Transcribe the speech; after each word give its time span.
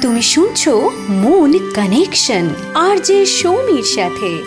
তুমি 0.01 0.21
শুনছো 0.21 0.89
মন 1.09 1.53
কানেকশন 1.75 2.49
আর 2.75 2.97
যে 2.97 3.25
সৌমির 3.25 3.83
সাথে। 3.83 4.37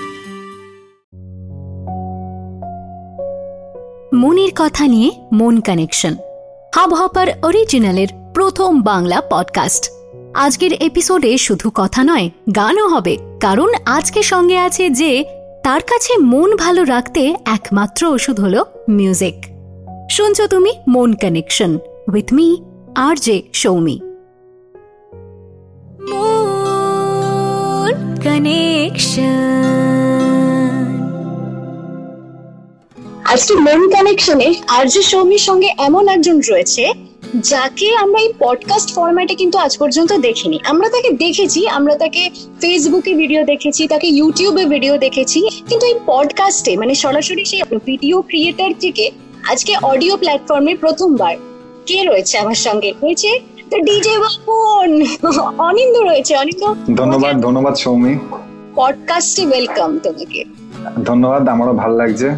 মনের 4.16 4.50
কথা 4.54 4.86
নিয়ে 4.86 5.10
মন 5.32 5.60
কানেকশন 5.60 6.16
হাব 6.76 6.94
হপার 6.94 7.26
অরিজিনালের 7.42 8.08
প্রথম 8.34 8.82
বাংলা 8.82 9.22
পডকাস্ট 9.30 9.90
আজকের 10.34 10.72
এপিসোডে 10.72 11.38
শুধু 11.38 11.70
কথা 11.74 12.04
নয়, 12.04 12.30
গানও 12.56 12.88
হবে। 12.88 13.25
কারণ 13.40 13.70
আজকে 13.86 14.20
সঙ্গে 14.22 14.56
আছে 14.58 14.84
যে 14.90 15.12
তার 15.64 15.82
কাছে 15.82 16.12
মন 16.24 16.50
ভালো 16.56 16.82
রাখতে 16.84 17.22
একমাত্র 17.46 18.02
ওষুধ 18.06 18.36
হলো 18.40 18.60
মিউজিক 18.88 19.36
শুনছো 20.10 20.44
তুমি 20.46 20.72
Mon 20.88 21.10
connection 21.14 21.72
with 22.12 22.28
me 22.32 22.48
R 22.98 23.16
J 23.16 23.36
Soumi 23.54 23.96
আজকে 33.32 33.54
মন 33.60 33.82
কানেকশনে 33.90 34.48
আরজে 34.68 35.02
সৌমির 35.02 35.38
সঙ্গে 35.38 35.68
এমন 35.78 36.04
একজন 36.08 36.36
রয়েছে 36.40 36.84
যাকে 37.34 37.96
আমরা 37.96 38.20
এই 38.20 38.32
পডকাস্ট 38.38 38.94
ফরম্যাটে 38.94 39.34
কিন্তু 39.34 39.58
আজ 39.58 39.78
পর্যন্ত 39.78 40.12
দেখিনি। 40.12 40.60
আমরা 40.66 40.88
তাকে 40.88 41.10
দেখেছি 41.10 41.68
আমরা 41.68 41.96
তাকে 41.96 42.30
ফেসবুকে 42.60 43.14
ভিডিও 43.14 43.44
দেখেছি 43.44 43.88
তাকে 43.88 44.06
ইউটিউবে 44.06 44.64
ভিডিও 44.64 44.98
দেখেছি 44.98 45.48
কিন্তু 45.68 45.86
এই 45.86 45.94
পডকাস্টে 46.06 46.76
মানে 46.76 46.94
সরাসরি 46.94 47.44
সেই 47.44 47.62
ভিডিও 47.86 48.22
ক্রিয়েটার 48.22 48.70
থেকে 48.80 49.10
আজকে 49.50 49.76
অডিও 49.82 50.16
প্ল্যাটফর্মে 50.16 50.74
প্রথমবার 50.74 51.36
কে 51.86 52.04
রয়েছে 52.04 52.38
আমার 52.38 52.54
সঙ্গে? 52.54 52.94
রয়েছে 53.02 53.40
তো 53.70 53.78
ডিজে 53.78 54.18
বাপন 54.18 55.04
অনিন্দ 55.58 55.96
রয়েছে। 55.96 56.36
অনিন্দ 56.36 56.74
ধন্যবাদ 56.96 57.40
ধন্যবাদ 57.40 57.74
সৌমি। 57.74 58.18
পডকাস্টে 58.74 59.46
ওয়েলকাম 59.46 59.98
তোমাকে। 59.98 60.44
ধন্যবাদ 61.04 61.48
আমারও 61.48 61.72
ভালো 61.72 61.96
লাগছে। 61.96 62.30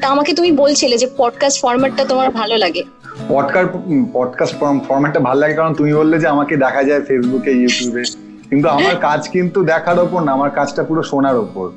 তা 0.00 0.08
আমাকে 0.08 0.32
তুমি 0.32 0.52
বলছিলে 0.52 0.98
যে 0.98 1.06
পডকাস্ট 1.16 1.60
ফরম্যাটটা 1.60 2.04
তোমার 2.04 2.30
ভালো 2.30 2.56
লাগে। 2.56 2.82
পডকাস্ট 3.28 3.70
পডকাস্ট 4.12 4.54
ফরম্যাটটা 4.60 5.20
ভালো 5.20 5.40
লাগে 5.40 5.54
কারণ 5.54 5.74
তুমি 5.74 5.94
বললে 5.94 6.18
যে 6.18 6.26
আমাকে 6.26 6.56
দেখা 6.56 6.84
যায় 6.84 7.00
ফেসবুকে 7.00 7.52
ইউটিউবে 7.52 8.02
কিন্তু 8.50 8.68
আমার 8.68 8.96
কাজ 8.96 9.28
কিন্তু 9.28 9.64
দেখার 9.64 9.98
ওপর 9.98 10.22
না 10.22 10.32
আমার 10.32 10.50
কাজটা 10.50 10.82
পুরো 10.82 11.02
শোনার 11.02 11.36
ওপর। 11.36 11.70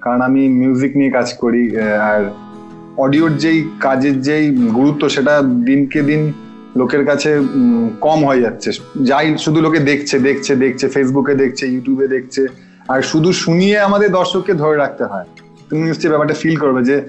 কারণ 0.00 0.20
আমি 0.20 0.48
মিউজিক 0.48 0.96
নিয়ে 0.96 1.10
কাজ 1.10 1.32
করি 1.32 1.80
আর 1.80 2.30
অডিওর 2.96 3.36
যেই 3.36 3.68
কাজের 3.80 4.20
যেই 4.20 4.50
গুরুত্ব 4.50 5.08
সেটা 5.08 5.42
দিনকে 5.42 6.02
দিন 6.02 6.32
লোকের 6.76 7.06
কাছে 7.06 7.40
কম 8.00 8.26
হয়ে 8.26 8.40
যাচ্ছে। 8.40 8.70
যাই 9.02 9.38
শুধু 9.38 9.60
লোকে 9.60 9.78
দেখছে 9.78 10.18
দেখছে 10.18 10.56
দেখছে 10.56 10.88
ফেসবুকে 10.88 11.34
দেখছে 11.34 11.66
ইউটিউবে 11.66 12.08
দেখছে 12.08 12.46
আর 12.88 13.02
শুধু 13.02 13.32
শুনিয়ে 13.32 13.80
আমাদের 13.80 14.12
দর্শককে 14.12 14.54
ধরে 14.54 14.76
রাখতে 14.76 15.04
হয়। 15.04 15.24
তুমি 15.70 15.82
নিশ্চয়ই 15.82 16.08
ব্যাপারটা 16.08 16.34
ফিল 16.34 16.56
করবে 16.56 16.84
যে 16.84 17.02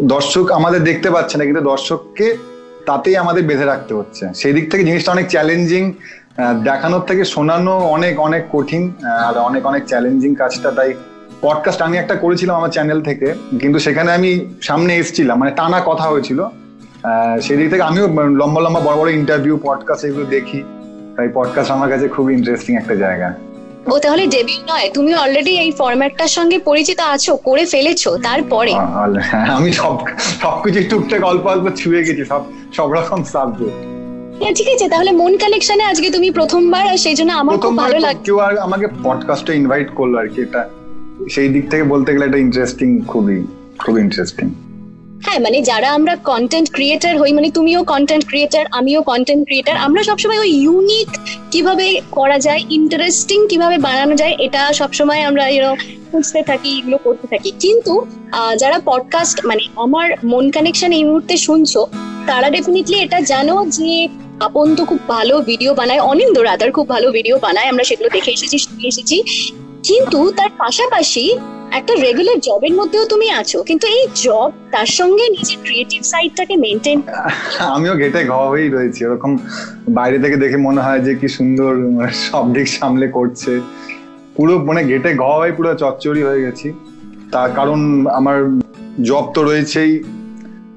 দর্শক 0.00 0.50
আমাদের 0.50 0.84
দেখতে 0.84 1.10
পাচ্ছে 1.10 1.38
না 1.38 1.44
কিন্তু 1.44 1.60
দর্শককে 1.60 2.36
তাতেই 2.86 3.16
আমাদের 3.22 3.42
বেঁধে 3.48 3.66
রাখতে 3.72 3.92
হচ্ছে। 3.98 4.24
সেই 4.40 4.52
দিক 4.56 4.66
থেকে 4.70 4.82
জিনিসটা 4.84 5.10
অনেক 5.12 5.26
চ্যালেঞ্জিং 5.34 5.84
দেখানোর 6.68 7.04
থেকে 7.08 7.22
শোনানো 7.24 7.74
অনেক 7.96 8.14
অনেক 8.20 8.42
কঠিন 8.52 8.82
আর 9.26 9.34
অনেক 9.48 9.62
অনেক 9.70 9.82
চ্যালেঞ্জিং 9.90 10.30
কাজটা। 10.40 10.70
তাই 10.78 10.90
পডকাস্ট 11.40 11.80
আমি 11.86 11.96
একটা 11.98 12.14
করেছিলাম 12.14 12.54
আমার 12.56 12.72
চ্যানেল 12.76 12.98
থেকে, 13.08 13.28
কিন্তু 13.60 13.78
সেখানে 13.78 14.10
আমি 14.12 14.30
সামনে 14.62 14.92
এসেছিলাম 14.96 15.36
মানে 15.38 15.52
টানা 15.56 15.78
কথা 15.86 16.06
হয়েছিল। 16.12 16.40
সেই 17.42 17.56
দিক 17.58 17.68
থেকে 17.70 17.84
আমিও 17.90 18.06
লম্বা 18.40 18.60
লম্বা, 18.64 18.80
বড় 18.80 18.96
বড় 19.00 19.10
ইন্টারভিউ 19.20 19.54
পডকাস্ট 19.62 20.02
এগুলো 20.08 20.26
দেখি। 20.36 20.60
তাই 21.16 21.28
পডকাস্ট 21.34 21.70
আমার 21.76 21.88
কাছে 21.92 22.06
খুব 22.14 22.26
ইন্টারেস্টিং 22.38 22.72
একটা 22.76 22.94
জায়গা। 23.04 23.28
ও 23.86 23.94
তাহলে 23.98 24.24
ডেবিউ 24.26 24.60
নয় 24.68 24.86
তুমি 24.94 25.12
অলরেডি 25.14 25.52
এই 25.56 25.70
ফরম্যাটটার 25.72 26.32
সঙ্গে 26.36 26.56
পরিচিত 26.60 26.98
আছো 27.14 27.32
করে 27.44 27.64
ফেলেছো 27.66 28.10
তারপরে? 28.18 28.72
আমি 29.56 29.70
সব 29.72 29.94
সবকিছু 30.42 30.80
টুকটাক 30.90 31.22
অল্প 31.22 31.44
অল্প 31.46 31.66
ছুঁয়ে 31.76 32.02
গেছি 32.06 32.22
সব 32.24 32.42
সব 32.72 32.88
রকম 32.92 33.20
সাবজেক্ট 33.34 33.78
হ্যাঁ, 34.40 34.54
ঠিক 34.54 34.68
আছে 34.74 34.86
তাহলে 34.88 35.10
মন 35.12 35.32
কালেকশনে 35.36 35.84
আজকে 35.84 36.08
তুমি 36.10 36.28
প্রথমবার 36.30 36.84
আর 36.86 36.96
সেই 36.96 37.16
জন্য 37.18 37.30
আমার 37.32 37.54
খুব 37.58 37.74
ভালো 37.76 37.98
লাগে 37.98 38.20
কেউ 38.24 38.36
আর 38.38 38.54
আমাকে 38.58 38.86
পডকাস্টে 39.02 39.52
ইনভাইট 39.54 39.88
করল 39.94 40.14
আর 40.16 40.28
কি 40.28 40.38
এটা 40.42 40.62
সেই 41.28 41.48
দিক 41.48 41.64
থেকে 41.70 41.84
বলতে 41.84 42.08
গেলে 42.14 42.24
এটা 42.26 42.38
ইন্টারেস্টিং 42.38 42.88
খুবই 43.06 43.38
খুব 43.78 43.94
ইন্টারেস্টিং 43.98 44.65
হ্যাঁ 45.26 45.40
মানে 45.46 45.58
যারা 45.70 45.88
আমরা 45.98 46.14
কন্টেন্ট 46.30 46.68
ক্রিয়েটার 46.76 47.14
হই 47.20 47.30
মানে 47.38 47.48
তুমিও 47.58 47.80
কন্টেন্ট 47.92 48.24
ক্রিয়েটার 48.30 48.64
আমিও 48.78 49.00
কন্টেন্ট 49.10 49.42
ক্রিয়েটার 49.48 49.76
আমরা 49.86 50.00
সবসময় 50.08 50.40
ওই 50.44 50.50
ইউনিক 50.64 51.10
কীভাবে 51.52 51.86
করা 52.16 52.38
যায় 52.46 52.60
ইন্টারেস্টিং 52.78 53.38
কীভাবে 53.50 53.76
বানানো 53.86 54.14
যায়, 54.22 54.34
এটা 54.46 54.62
সবসময় 54.80 55.22
আমরা 55.28 55.44
এরকম 55.56 55.78
খুঁজতে 56.10 56.40
থাকি, 56.50 56.70
এগুলো 56.78 56.96
করতে 57.06 57.26
থাকি। 57.32 57.50
কিন্তু 57.64 57.94
যারা 58.62 58.78
পডকাস্ট 58.90 59.36
মানে 59.48 59.62
আমার 59.84 60.06
মন 60.32 60.44
কানেকশন 60.54 60.90
এই 60.98 61.04
মুহূর্তে 61.08 61.34
শুনছো, 61.46 61.80
তারা 62.28 62.48
ডেফিনেটলি 62.56 62.96
এটা 63.06 63.18
জানো 63.32 63.54
যে, 63.78 63.92
আপন 64.46 64.66
তো 64.78 64.82
খুব 64.90 65.00
ভালো 65.14 65.34
ভিডিও 65.50 65.70
বানায় 65.80 66.02
অনিন্দ 66.10 66.36
রাদার 66.48 66.70
খুব 66.76 66.86
ভালো 66.94 67.08
ভিডিও 67.16 67.36
বানায়, 67.44 67.68
আমরা 67.72 67.84
সেগুলো 67.90 68.08
দেখে 68.16 68.30
এসেছি, 68.36 68.56
শুনে 68.64 68.84
এসেছি। 68.92 69.16
কিন্তু 69.88 70.18
তার 70.38 70.50
পাশাপাশি 70.62 71.24
একটা 71.78 71.92
রেগুলার 72.04 72.38
জবের 72.46 72.74
মধ্যেও 72.80 73.04
তুমি 73.12 73.26
আছো, 73.40 73.58
কিন্তু 73.68 73.86
এই 73.96 74.02
জব 74.24 74.50
তার 74.74 74.88
সঙ্গে 74.98 75.24
নিজের 75.36 75.58
ক্রিয়েটিভ 75.66 76.00
সাইডটাকে 76.12 76.54
মেনটেন 76.64 76.98
আমিও 77.76 77.94
ঘেটে 78.02 78.20
ঘ 78.32 78.34
হয়েই 78.52 78.70
রয়েছি 78.76 79.00
এরকম 79.06 79.32
বাইরে 79.98 80.18
থেকে 80.24 80.36
দেখে 80.44 80.58
মনে 80.68 80.80
হয় 80.86 81.00
যে 81.06 81.12
কি 81.20 81.28
সুন্দর, 81.38 81.72
সব 82.26 82.44
দিক 82.54 82.66
সামলে 82.78 83.06
করছে। 83.16 83.52
পুরো 84.36 84.54
মানে 84.68 84.80
ঘেটে 84.90 85.10
ঘ 85.22 85.24
হয়ে 85.40 85.52
পুরো 85.58 85.70
চচ্চড়ি 85.82 86.22
হয়ে 86.28 86.40
গেছি। 86.46 86.68
তার 87.34 87.48
কারণ 87.58 87.80
আমার 88.18 88.38
জব 89.08 89.24
তো 89.34 89.40
রয়েছেই, 89.50 89.90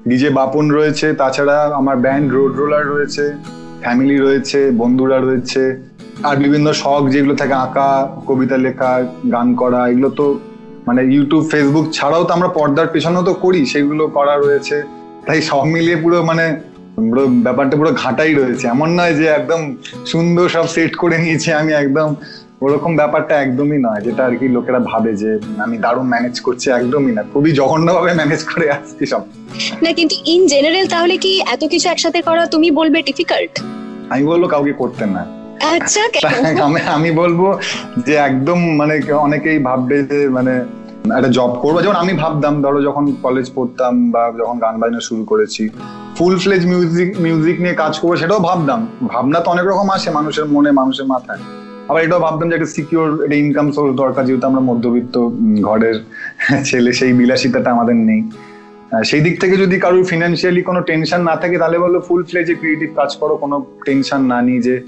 ডিজে 0.08 0.30
বাপন 0.38 0.64
রয়েছে, 0.78 1.06
তাছাড়া 1.20 1.56
আমার 1.80 1.96
ব্যান্ড 2.04 2.28
রোড 2.36 2.52
রোলার 2.60 2.84
রয়েছে 2.94 3.24
ফ্যামিলি 3.82 4.16
রয়েছে, 4.26 4.58
বন্ধুরা 4.80 5.18
রয়েছে, 5.26 5.62
আর 6.28 6.36
বিভিন্ন 6.44 6.66
শখ 6.82 7.02
যেগুলো 7.14 7.34
থাকে, 7.40 7.54
আঁকা, 7.64 7.90
কবিতা 8.28 8.56
লেখা, 8.66 8.92
গান 9.34 9.48
করা, 9.60 9.80
এগুলো 9.92 10.10
তো 10.20 10.26
মানে 10.86 11.00
ইউটিউব 11.14 11.42
ফেসবুক 11.52 11.86
ছাড়াও 11.96 12.22
তো 12.24 12.32
আমরা 12.36 12.48
পর্দার 12.58 12.88
পেছনেও 12.94 13.22
তো 13.28 13.32
করি 13.44 13.60
সেগুলো 13.72 14.04
করা 14.16 14.34
রয়েছে। 14.36 14.76
তাই 15.26 15.38
সব 15.50 15.64
মিলিয়ে 15.74 15.98
পুরো 16.04 16.18
মানে 16.30 16.44
পুরো 16.96 17.22
ব্যাপারটা 17.46 17.74
পুরো 17.80 17.90
ঘাটাই 18.02 18.32
রয়েছে। 18.40 18.64
এমন 18.74 18.88
নয় 18.98 19.14
যে 19.20 19.26
একদম 19.38 19.60
সুন্দর 20.12 20.46
সব 20.54 20.66
সেট 20.74 20.92
করে 21.02 21.16
নিয়েছি 21.24 21.48
আমি 21.60 21.72
একদম 21.82 22.08
ওরকম 22.64 22.92
ব্যাপারটা 23.00 23.34
একদমই 23.44 23.78
নয় 23.86 24.00
যেটা 24.06 24.22
আর 24.28 24.34
কি 24.40 24.46
লোকেরা 24.56 24.80
ভাবে 24.90 25.10
যে 25.22 25.30
আমি 25.64 25.76
দারুণ 25.84 26.06
ম্যানেজ 26.12 26.36
করছি 26.46 26.66
একদমই 26.70 27.12
না। 27.16 27.22
খুবই 27.32 27.50
জঘন্যভাবে 27.60 28.10
ম্যানেজ 28.20 28.40
করে 28.50 28.66
আসছি 28.76 29.04
সব। 29.12 29.22
না 29.84 29.90
কিন্তু 29.98 30.14
ইন 30.32 30.42
জেনারেল 30.52 30.86
তাহলে 30.94 31.14
কি 31.24 31.32
এত 31.54 31.62
কিছু 31.72 31.86
একসাথে 31.88 32.20
করা 32.28 32.42
তুমি 32.54 32.68
বলবে 32.80 32.98
ডিফিকাল্ট 33.08 33.52
আমি 34.12 34.22
বলব 34.30 34.42
কাউকে 34.52 34.74
করতে 34.82 35.04
না। 35.16 35.22
আচ্ছা 35.68 36.02
আমি 36.96 37.10
বলব 37.10 37.58
যে 38.06 38.14
একদম 38.14 38.58
মানে 38.76 39.00
অনেকেই 39.16 39.58
ভাববে 39.58 40.02
যে 40.02 40.28
মানে 40.28 40.52
একটা 41.16 41.28
জব 41.28 41.50
করব। 41.62 41.80
যেমন 41.80 41.94
আমি 41.94 42.12
ভাবতাম, 42.12 42.62
ধরো 42.62 42.82
যখন 42.82 43.12
কলেজ 43.22 43.50
পড়তাম 43.54 44.10
বা 44.10 44.32
যখন 44.38 44.58
গান 44.58 44.74
বাজনা 44.78 45.00
শুরু 45.00 45.24
করেছি 45.24 45.68
ফুল 46.16 46.38
ফ্লেজ 46.38 46.66
মিউজিক 46.66 47.20
মিউজিক 47.20 47.60
নিয়ে 47.60 47.74
কাজ 47.74 47.98
করব 47.98 48.16
সেটাও 48.16 48.40
ভাবতাম। 48.40 48.88
ভাবনা 49.06 49.40
তো 49.40 49.50
অনেক 49.50 49.64
রকম 49.64 49.90
আসে 49.90 50.10
মানুষের 50.10 50.44
মনে, 50.44 50.70
মানুষের 50.70 51.06
মাথায়। 51.06 51.38
আবার 51.88 52.04
এটাও 52.04 52.20
ভাবতাম 52.20 52.48
যে 52.48 52.54
একটা 52.54 52.66
সিকিউর 52.66 53.24
একটা 53.24 53.34
ইনকাম 53.34 53.72
সোর্স 53.72 53.96
দরকার, 53.96 54.24
যেহেতু 54.24 54.46
আমরা 54.46 54.60
মধ্যবিত্ত 54.60 55.28
ঘরের 55.60 55.96
ছেলে, 56.64 56.92
সেই 56.92 57.12
বিলাসিতাটা 57.12 57.70
আমাদের 57.70 57.94
নেই। 57.94 58.22
সেই 59.04 59.20
দিক 59.20 59.40
থেকে 59.40 59.56
যদি 59.56 59.78
কারোর 59.78 60.04
ফিনান্সিয়ালি 60.04 60.62
কোনো 60.62 60.80
টেনশন 60.80 61.20
না 61.22 61.36
থাকে, 61.36 61.58
তাহলে 61.58 61.78
বলল 61.78 62.00
ফুল 62.00 62.24
ফ্লেজে 62.24 62.54
ক্রিয়েটিভ 62.54 62.90
কাজ 62.96 63.16
করো, 63.16 63.36
কোনো 63.36 63.64
টেনশন 63.84 64.20
না 64.22 64.42
নিয়ে 64.42 64.60
যে 64.60 64.80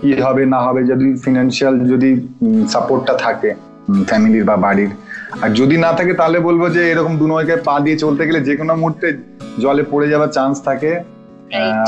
কি 0.00 0.10
হবে 0.26 0.42
না 0.54 0.58
হবে 0.66 0.80
যদি 0.90 1.06
ফিনান্সিয়াল 1.24 1.74
যদি 1.92 2.10
সাপোর্টটা 2.72 3.14
থাকে 3.24 3.50
ফ্যামিলির 4.08 4.44
বা 4.50 4.56
বাড়ির। 4.66 4.90
আর 5.42 5.50
যদি 5.60 5.76
না 5.84 5.90
থাকে 5.98 6.12
তাহলে 6.20 6.38
বলব 6.48 6.62
যে 6.76 6.82
এরকম 6.92 7.12
দু 7.20 7.26
নয়কে 7.30 7.56
পা 7.68 7.74
দিয়ে 7.84 7.96
চলতে 8.04 8.22
গেলে 8.28 8.40
যে 8.48 8.54
কোনো 8.60 8.72
মুহূর্তে 8.82 9.06
জলে 9.62 9.82
পড়ে 9.92 10.06
যাওয়ার 10.12 10.30
চান্স 10.36 10.56
থাকে। 10.68 10.92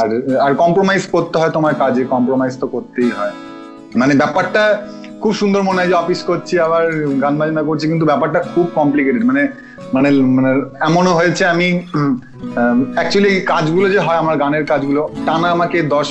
আর 0.00 0.08
আর 0.44 0.52
কম্প্রোমাইজ 0.62 1.02
করতে 1.14 1.36
হয় 1.40 1.52
তোমার 1.56 1.74
কাজে 1.82 2.02
কম্প্রোমাইজ 2.14 2.54
তো 2.62 2.66
করতেই 2.74 3.10
হয়। 3.18 3.34
মানে 4.00 4.12
ব্যাপারটা 4.20 4.62
খুব 5.22 5.32
সুন্দর 5.40 5.60
মনে 5.68 5.78
হয় 5.80 5.90
যে 5.92 5.96
অফিস 6.02 6.20
করছি 6.30 6.54
আবার 6.66 6.84
গান 7.24 7.34
বাজনা 7.40 7.62
করছি 7.68 7.84
কিন্তু 7.92 8.04
ব্যাপারটা 8.10 8.40
খুব 8.52 8.66
কমপ্লিকেটেড 8.78 9.22
মানে 9.30 9.42
মানে 9.94 10.08
মানে 10.36 10.50
এমনও 10.88 11.12
হয়েছে 11.18 11.42
আমি 11.54 11.68
অ্যাকচুয়ালি 12.96 13.32
কাজগুলো 13.52 13.86
যে 13.94 14.00
হয় 14.06 14.18
আমার 14.22 14.36
গানের 14.42 14.64
কাজগুলো 14.70 15.02
টানা 15.26 15.48
আমাকে 15.56 15.78
দশ 15.94 16.08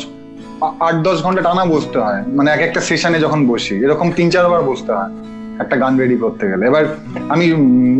আট 0.61 0.95
দশ 0.95 1.23
ঘণ্টা 1.23 1.41
টানা 1.41 1.65
বসতে 1.65 1.99
হয়। 1.99 2.21
মানে 2.27 2.51
এক 2.51 2.59
একটা 2.59 2.81
সেশনে 2.81 3.19
যখন 3.19 3.47
বসি 3.47 3.75
এরকম 3.75 4.11
তিন 4.11 4.29
চারবার 4.29 4.61
বসতে 4.61 4.91
হয় 4.91 5.11
একটা 5.59 5.75
গান 5.75 5.97
রেডি 5.97 6.17
করতে 6.17 6.49
গেলে। 6.49 6.65
এবার 6.67 6.85
আমি 7.29 7.45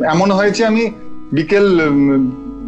এমন 0.06 0.32
হয়েছে 0.32 0.66
আমি 0.66 0.92
বিকেল 1.32 1.80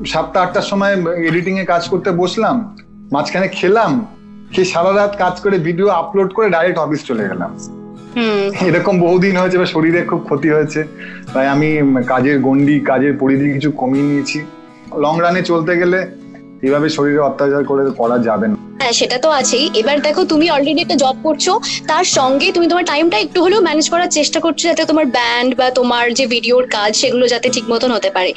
সাতটা 0.06 0.42
আটটার 0.42 0.62
সময় 0.62 0.94
এডিটিং 1.16 1.60
এ 1.60 1.66
কাজ 1.66 1.88
করতে 1.90 2.12
বসলাম 2.12 2.76
মাঝখানে 3.12 3.48
খেলাম 3.48 4.06
খেয়ে 4.52 4.66
সারা 4.66 4.94
রাত 4.94 5.16
কাজ 5.18 5.40
করে 5.40 5.58
ভিডিও 5.58 5.88
আপলোড 5.88 6.34
করে 6.34 6.50
ডাইরেক্ট 6.50 6.80
অফিস 6.80 7.06
চলে 7.06 7.24
গেলাম। 7.30 7.58
হুম। 8.16 8.68
এরকম 8.68 9.00
বহুদিন 9.00 9.38
হয়েছে 9.38 9.58
বা 9.58 9.66
শরীরে 9.66 10.02
খুব 10.02 10.20
ক্ষতি 10.20 10.50
হয়েছে। 10.50 10.84
তাই 11.34 11.48
আমি 11.48 11.82
কাজের 12.08 12.40
গন্ডি 12.40 12.80
কাজের 12.80 13.14
পরিধি 13.18 13.54
কিছু 13.54 13.72
কমিয়ে 13.72 14.04
নিয়েছি। 14.04 14.40
লং 14.94 15.22
রানে 15.22 15.42
চলতে 15.42 15.78
গেলে 15.78 16.21
এভাবে 16.68 16.88
শরীরে 16.90 17.22
অত্যাচার 17.30 17.64
করে 17.70 17.84
করা 18.02 18.18
যাবে 18.28 18.48
না। 18.52 18.56
হ্যাঁ 18.82 18.96
সেটা 19.00 19.18
তো 19.18 19.30
আছেই। 19.40 19.66
এবার 19.82 19.98
দেখো, 20.08 20.22
তুমি 20.26 20.46
অলরেডি 20.50 20.82
একটা 20.82 20.98
জব 21.04 21.16
করছ, 21.24 21.46
তার 21.88 22.06
সঙ্গে 22.18 22.48
তুমি 22.52 22.68
তোমার 22.68 22.86
টাইমটা 22.86 23.18
একটু 23.18 23.40
হলেও 23.44 23.62
ম্যানেজ 23.62 23.90
করার 23.90 24.10
চেষ্টা 24.18 24.40
করছ 24.40 24.60
যাতে 24.70 24.84
তোমার 24.86 25.06
ব্যান্ড 25.18 25.52
বা 25.60 25.68
তোমার 25.70 26.14
যে 26.14 26.26
ভিডিওর 26.26 26.66
কাজ, 26.68 26.92
সেগুলো 26.96 27.26
যাতে 27.28 27.48
ঠিক 27.50 27.66
মতন 27.70 27.90
হতে 27.92 28.10
পারে। 28.10 28.32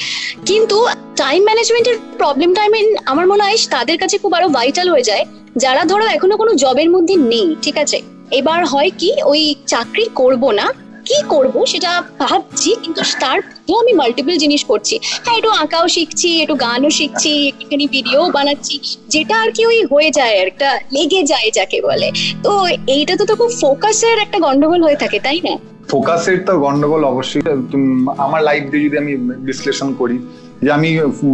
কিন্তু 0.47 0.76
টাইম 1.17 1.41
ম্যানেজমেন্টের 1.44 1.97
প্রবলেমটা 2.19 2.61
আই 2.62 2.69
মিন 2.69 2.87
আমার 3.06 3.26
মনে 3.26 3.43
হয় 3.43 3.59
তাদের 3.71 3.97
কাছে 3.99 4.17
খুব 4.19 4.32
আরও 4.35 4.49
ভাইটাল 4.49 4.88
হয়ে 4.91 5.09
যায়। 5.11 5.25
যারা 5.65 5.82
ধরো 5.85 6.05
এখনও 6.17 6.37
কোনো 6.37 6.53
জবের 6.55 6.88
মধ্যে 6.91 7.15
নেই, 7.32 7.49
ঠিক 7.62 7.77
আছে? 7.79 7.99
এবার 8.31 8.61
হয় 8.67 8.91
কি, 9.00 9.11
ওই 9.25 9.55
চাকরি 9.67 10.05
করব 10.15 10.43
না। 10.50 10.67
কি 11.09 11.19
করব 11.29 11.55
সেটা 11.73 11.91
ভাবছি, 12.19 12.70
কিন্তু 12.82 13.00
তার 13.20 13.38
মধ্যেও 13.64 13.82
আমি 13.84 13.93
মাল্টিপল 14.00 14.37
জিনিস 14.44 14.62
করছি। 14.70 14.94
হ্যাঁ 15.25 15.37
একটু 15.38 15.50
আঁকাও 15.62 15.87
শিখছি, 15.96 16.28
একটু 16.44 16.55
গানও 16.64 16.90
শিখছি, 16.99 17.32
একটুখানি 17.50 17.84
ভিডিও 17.96 18.20
বানাচ্ছি, 18.37 18.75
যেটা 19.14 19.34
আর 19.43 19.50
কি 19.56 19.62
ওই 19.70 19.78
হয়ে 19.93 20.11
যায়, 20.19 20.34
আর 20.40 20.46
একটা 20.52 20.69
লেগে 20.96 21.22
যায় 21.32 21.49
যাকে 21.58 21.78
বলে। 21.88 22.08
তো 22.44 22.52
এইটা 22.96 23.14
তো 23.20 23.25
তো 23.31 23.34
খুব 23.40 23.50
ফোকাসের 23.62 24.16
একটা 24.25 24.38
গন্ডগোল 24.46 24.81
হয়ে 24.87 24.99
থাকে, 25.02 25.19
তাই 25.26 25.38
না? 25.46 25.55
ফোকাসের 25.93 26.38
তো 26.46 26.52
গন্ডগোল 26.64 27.02
অবশ্যই। 27.12 27.43
আমার 28.25 28.40
লাইফ 28.49 28.62
দিয়ে 28.70 28.84
যদি 28.87 28.96
আমি 29.02 29.12
বিশ্লেষণ 29.49 29.88
করি, 30.00 30.17
যে 30.64 30.70
আমি 30.78 30.88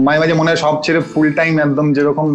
মাঝে 0.07 0.19
মাঝে 0.23 0.35
মনে 0.41 0.49
হয় 0.51 0.61
সব 0.65 0.75
ছেড়ে 0.85 1.01
ফুল 1.11 1.29
টাইম 1.39 1.53
একদম 1.67 1.87
যেরকম 1.97 2.27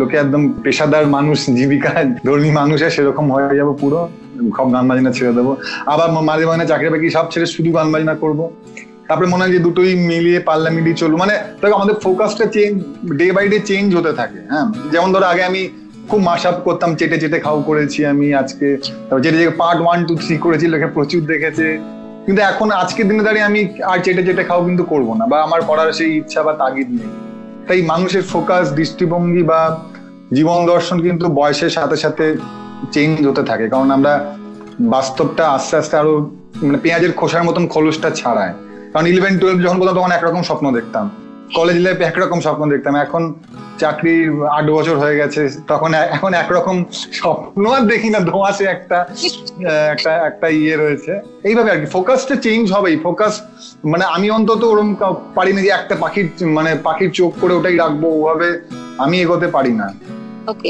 লোকে 0.00 0.16
একদম 0.24 0.42
পেশাদার 0.64 1.04
মানুষ, 1.16 1.38
জীবিকা 1.58 1.92
ধর্মী 2.26 2.50
মানুষের 2.60 2.90
সেরকম 2.96 3.24
হয়ে 3.34 3.56
যাব 3.60 3.70
পুরো। 3.82 4.00
সব 4.58 4.68
গান 4.74 4.84
বাজনা 4.90 5.10
ছেড়ে 5.16 5.32
দেবো। 5.38 5.52
আবার 5.92 6.08
মাঝে 6.28 6.44
মাঝে 6.50 6.64
চাকরি 6.70 6.88
বাকরি 6.92 7.08
সব 7.16 7.26
ছেড়ে 7.32 7.46
শুধু 7.54 7.70
গান 7.76 7.86
বাজনা 7.94 8.14
করব। 8.22 8.40
তারপরে 9.08 9.26
মনে 9.26 9.42
হয় 9.44 9.52
যে 9.52 9.58
দুটোই 9.58 9.94
মিলিয়ে 9.94 10.40
পাল্লা 10.40 10.70
মিলিয়ে 10.70 10.96
চলবো 10.96 11.16
মানে 11.16 11.34
দেখো, 11.62 11.74
আমাদের 11.74 11.94
ফোকাসটা 11.94 12.46
change 12.46 12.74
day 13.18 13.32
by 13.32 13.48
day 13.48 13.58
change 13.60 13.96
হতে 13.96 14.12
থাকে 14.12 14.40
হ্যাঁ? 14.50 14.66
যেমন 14.92 15.12
ধরো, 15.12 15.26
আগে 15.26 15.42
আমি 15.44 15.68
খুব 16.08 16.20
মাস 16.20 16.46
আপ 16.46 16.56
করতাম, 16.64 16.96
চেটে 16.96 17.20
চেটে 17.20 17.40
খাও 17.40 17.62
করেছি 17.62 18.06
আমি 18.06 18.34
আজকে। 18.34 18.76
তারপর 18.76 19.22
চেটে 19.22 19.38
চেটে 19.38 19.50
পার্ট 19.50 19.80
ওয়ান 19.82 20.04
টু 20.04 20.16
থ্রি 20.16 20.38
করেছি, 20.38 20.66
লোকে 20.66 20.86
প্রচুর 20.86 21.24
দেখেছে। 21.24 21.78
কিন্তু 22.26 22.42
এখন 22.42 22.70
আজকের 22.70 23.08
দিনে 23.08 23.22
দাঁড়িয়ে 23.22 23.44
আমি 23.44 23.68
আর 23.82 23.98
চেটে 23.98 24.22
চেটে 24.26 24.44
খাও 24.44 24.64
কিন্তু 24.64 24.84
করব 24.84 25.14
না, 25.14 25.26
বা 25.26 25.42
আমার 25.42 25.62
করার 25.62 25.92
সেই 25.92 26.16
ইচ্ছা 26.16 26.42
বা 26.42 26.52
তাগিদ 26.52 26.88
নেই। 26.90 27.10
তাই 27.68 27.82
মানুষের 27.82 28.22
ফোকাস 28.22 28.72
দৃষ্টিভঙ্গি 28.72 29.42
বা 29.42 29.60
জীবন 30.34 30.66
দর্শন 30.66 31.00
কিন্তু 31.00 31.28
বয়সের 31.28 31.70
সাথে 31.70 31.96
সাথে 31.96 32.36
চেঞ্জ 32.92 33.26
হতে 33.26 33.42
থাকে। 33.42 33.68
কারণ 33.68 33.90
আমরা 33.90 34.34
বাস্তবটা 34.80 35.48
আস্তে 35.48 35.76
আস্তে 35.76 35.96
আরও 35.96 36.30
মানে 36.62 36.78
পেঁয়াজের 36.82 37.12
খোসার 37.12 37.44
মতন 37.44 37.66
খোলসটা 37.66 38.10
ছাড়ায়। 38.10 38.54
কারণ 38.98 39.08
ইলেভেন 39.08 39.38
টুয়েলভ 39.38 39.64
যখন 39.64 39.78
করতাম 39.78 39.94
তখন 39.94 40.12
একরকম 40.12 40.42
স্বপ্ন 40.42 40.74
দেখতাম। 40.74 41.10
কলেজ 41.54 41.76
লাইফে 41.76 42.04
একরকম 42.04 42.40
স্বপ্ন 42.40 42.70
দেখতাম। 42.70 42.96
এখন 42.96 43.34
চাকরি 43.78 44.28
আট 44.50 44.70
বছর 44.70 44.98
হয়ে 44.98 45.16
গেছে 45.16 45.48
তখন 45.66 45.94
এখন 45.94 46.34
একরকম 46.34 46.84
স্বপ্ন 46.92 47.66
আর 47.66 47.80
দেখি 47.80 48.10
না 48.10 48.20
ধোঁয়াশে 48.20 48.64
একটা 48.64 49.06
একটা 49.90 50.16
একটা 50.26 50.48
ইয়ে 50.48 50.76
রয়েছে। 50.76 51.20
এইভাবে 51.44 51.70
আর 51.70 51.76
কি 51.76 51.86
ফোকাসটা 51.86 52.36
চেঞ্জ 52.36 52.72
হবেই। 52.72 52.96
ফোকাস 52.96 53.40
মানে 53.84 54.04
আমি 54.04 54.30
অন্তত 54.30 54.64
ওরকম 54.64 54.94
কা- 54.94 55.14
পারি 55.34 55.52
না 55.52 55.60
যে 55.60 55.68
একটা 55.68 55.96
পাখির 56.00 56.46
মানে 56.46 56.74
পাখির 56.82 57.10
চোখ 57.10 57.32
করে 57.40 57.54
ওটাই 57.54 57.76
রাখব 57.76 58.04
ওভাবে 58.04 58.60
আমি 58.98 59.20
এগোতে 59.20 59.46
পারি 59.46 59.72
না। 59.72 59.94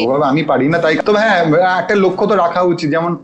ওভাবে 0.05 0.25
আমি 0.25 0.43
পারি 0.43 0.69
না 0.69 0.79
তাই 0.79 0.97
তবে 1.07 1.19
হ্যাঁ 1.19 1.45
একটা 1.79 1.95
লক্ষ্য 1.95 2.27
তো 2.27 2.37
রাখা 2.37 2.61
উচিত। 2.61 2.91
যেমন 2.91 3.17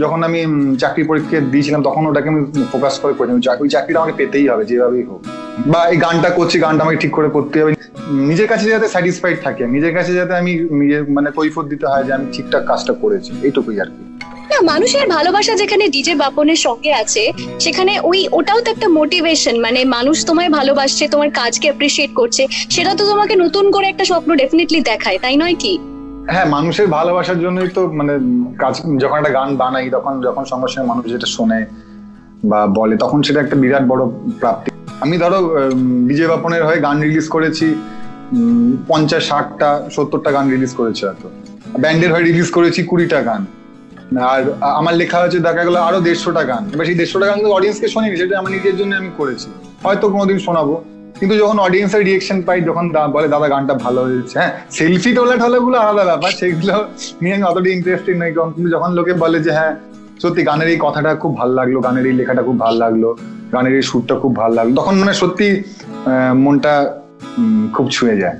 যখন 0.00 0.20
আমি 0.28 0.40
চাকরি 0.82 1.02
পরীক্ষা 1.10 1.38
দিয়েছিলাম, 1.52 1.82
তখন 1.88 2.02
ওটাকে 2.06 2.28
আমি 2.32 2.40
ফোকাস 2.72 2.94
করে 3.02 3.14
করেছিলাম 3.18 3.42
চাকরি, 3.48 3.68
চাকরিটা 3.74 3.98
আমাকে 4.00 4.14
পেতেই 4.20 4.46
হবে, 4.50 4.64
যেভাবেই 4.70 5.04
হোক। 5.10 5.20
বা 5.72 5.80
এই 5.92 5.98
গানটা 6.04 6.30
করছি, 6.38 6.56
গানটা 6.64 6.82
আমাকে 6.84 6.98
ঠিক 7.04 7.12
করে 7.18 7.28
করতে 7.36 7.56
হবে। 7.60 7.72
নিজের 8.30 8.48
কাছে 8.52 8.66
যাতে 8.72 8.88
স্যাটিসফাইড 8.94 9.38
থাকে, 9.46 9.66
নিজের 9.66 9.92
কাছে 9.96 10.14
যাতে 10.18 10.34
আমি 10.34 10.52
মানে 11.16 11.30
কৈফত 11.38 11.64
দিতে 11.72 11.86
হয় 11.86 12.04
যে 12.06 12.12
আমি 12.16 12.26
ঠিকঠাক 12.34 12.62
কাজটা 12.70 12.92
করেছি, 13.02 13.32
এইটুকুই 13.46 13.80
আর 13.80 13.90
কি। 13.94 14.02
না, 14.50 14.58
মানুষের 14.72 15.06
ভালোবাসা 15.08 15.54
যেখানে 15.54 15.88
ডিজে 15.88 16.14
বাপনের 16.14 16.56
সঙ্গে 16.56 16.92
আছে, 16.92 17.32
সেখানে 17.60 18.00
ওই, 18.10 18.28
ওটাও 18.32 18.60
তো 18.64 18.70
একটা 18.70 18.88
মোটিভেশন 18.88 19.60
মানে 19.60 19.84
মানুষ 19.84 20.24
তোমায় 20.26 20.50
ভালোবাসছে, 20.58 21.08
তোমার 21.08 21.30
কাজকে 21.40 21.66
অ্যাপ্রিসিয়েট 21.68 22.10
করছে, 22.20 22.46
সেটা 22.70 22.94
তো 22.94 23.06
তোমাকে 23.10 23.34
নতুন 23.36 23.70
করে 23.70 23.86
একটা 23.88 24.04
স্বপ্ন 24.04 24.36
ডেফিনেটলি 24.36 24.80
দেখায়, 24.80 25.18
তাই 25.18 25.36
নয় 25.36 25.54
কি? 25.54 25.91
হ্যাঁ 26.30 26.44
মানুষের 26.44 26.86
ভালোবাসার 26.86 27.40
জন্যই 27.40 27.68
তো 27.68 27.92
মানে 27.92 28.12
কাজ, 28.58 28.82
যখন 28.98 29.16
একটা 29.18 29.30
গান 29.30 29.56
বানাই, 29.56 29.90
তখন 29.90 30.20
যখন 30.20 30.44
সঙ্গে 30.44 30.68
সঙ্গে 30.68 30.88
মানুষ 30.88 31.06
যেটা 31.06 31.26
শোনে 31.26 31.66
বা 32.44 32.66
বলে, 32.66 32.96
তখন 32.96 33.22
সেটা 33.22 33.40
একটা 33.40 33.56
বিরাট 33.56 33.82
বড় 33.82 34.06
প্রাপ্তি। 34.40 34.70
আমি 35.00 35.18
ধরো 35.18 35.50
বিজয় 35.82 36.28
বাপনের 36.28 36.66
হয়ে 36.66 36.80
গান 36.80 37.00
রিলিজ 37.00 37.28
করেছি 37.28 37.74
পঞ্চাশ, 38.88 39.28
ষাটটা, 39.28 39.88
সত্তরটা 39.90 40.30
গান 40.32 40.50
রিলিজ 40.50 40.74
করেছি 40.74 41.06
হয়তো। 41.06 41.30
ব্যান্ডের 41.80 42.12
হয়ে 42.12 42.22
রিলিজ 42.22 42.50
করেছি 42.50 42.82
কুড়িটা 42.82 43.22
গান। 43.22 43.46
আর 44.20 44.52
আমার 44.60 44.94
লেখা 44.94 45.18
হয়েছে, 45.18 45.38
দেখা 45.38 45.64
গেলো 45.64 45.80
আরও 45.80 46.00
দেড়শোটা 46.00 46.42
গান। 46.42 46.70
এবার 46.74 46.86
সেই 46.86 46.94
দেড়শোটা 46.94 47.26
গান 47.26 47.44
অডিয়েন্সকে 47.46 47.88
শোনেনি, 47.88 48.16
সেটা 48.16 48.38
আমার 48.38 48.52
নিজের 48.52 48.76
জন্য 48.76 48.94
আমি 48.96 49.10
করেছি। 49.16 49.50
হয়তো 49.84 50.08
কোনোদিন 50.08 50.38
শোনাবো। 50.38 50.84
কিন্তু 51.22 51.36
যখন 51.42 51.56
অডিয়েন্সের 51.66 52.02
রিয়েকশন 52.08 52.38
পাই 52.46 52.58
যখন 52.68 52.84
বলে 53.14 53.28
দাদা 53.34 53.48
গানটা 53.52 53.74
ভালো 53.84 54.00
হয়েছে। 54.06 54.34
হ্যাঁ 54.40 54.52
সেলফি 54.76 55.10
তোলা 55.16 55.58
গুলো 55.66 55.76
আলাদা 55.82 56.04
ব্যাপার। 56.10 56.30
সেগুলো 56.40 56.76
নিয়ে 57.22 57.34
আমি 57.36 57.44
অতটা 57.50 57.68
ইন্টারেস্টেড 57.76 58.16
নই 58.22 58.30
কিন্তু 58.54 58.68
যখন 58.76 58.90
লোকে 58.98 59.12
বলে 59.22 59.38
যে 59.46 59.52
হ্যাঁ 59.58 59.72
সত্যি 60.22 60.42
গানের 60.48 60.68
এই 60.74 60.78
কথাটা 60.86 61.10
খুব 61.22 61.32
ভালো 61.40 61.52
লাগল 61.58 61.76
গানের 61.86 62.04
এই 62.10 62.14
লেখাটা 62.20 62.42
খুব 62.48 62.56
ভালো 62.64 62.76
লাগল 62.84 63.04
গানের 63.54 63.74
এই 63.78 63.84
সুরটা 63.90 64.14
খুব 64.22 64.32
ভালো 64.40 64.52
লাগল 64.58 64.72
তখন 64.80 64.94
মানে 65.00 65.12
সত্যি 65.22 65.48
মনটা 66.44 66.72
খুব 67.76 67.86
ছুঁয়ে 67.96 68.16
যায়। 68.22 68.36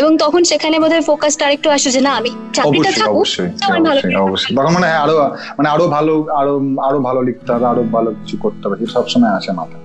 এবং 0.00 0.12
তখন 0.24 0.42
সেখানে 0.50 0.76
বোধহয় 0.82 1.04
ফোকাসটা 1.08 1.42
আরেকটু 1.46 1.68
আসে 1.76 1.88
যে 1.96 2.00
না 2.06 2.12
আমি 2.20 2.30
চাকরিটা 2.56 2.90
অবশ্যই 2.90 3.00
থাকুক 3.00 3.16
অবশ্যই 3.16 3.48
ভালো 3.72 3.88
অবশ্যই 3.90 4.14
অবশ্যই। 4.26 4.52
তখন 4.58 4.72
মানে 4.76 4.88
আরও 5.04 5.16
মানে 5.58 5.68
আরও 5.74 5.86
ভালো 5.96 6.12
আরও 6.40 6.54
আরও 6.88 6.98
ভালো 7.08 7.20
লিখতে 7.28 7.50
হবে 7.54 7.66
আরও 7.72 7.82
ভালো 7.96 8.08
কিছু 8.20 8.36
করতে 8.44 8.62
হবে 8.66 8.76
সবসময় 8.96 9.32
আসে 9.38 9.50
মাথায়। 9.58 9.82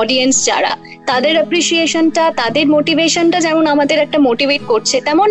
অডিয়েন্স 0.00 0.34
যারা 0.48 0.72
তাদের 1.10 1.34
অ্যাপ্রিসিয়েশনটা 1.38 2.24
তাদের 2.40 2.64
মোটিভেশনটা 2.76 3.38
যেমন 3.46 3.64
আমাদের 3.74 3.98
একটা 4.04 4.18
মোটিভেট 4.28 4.62
করছে, 4.72 4.96
তেমন 5.08 5.28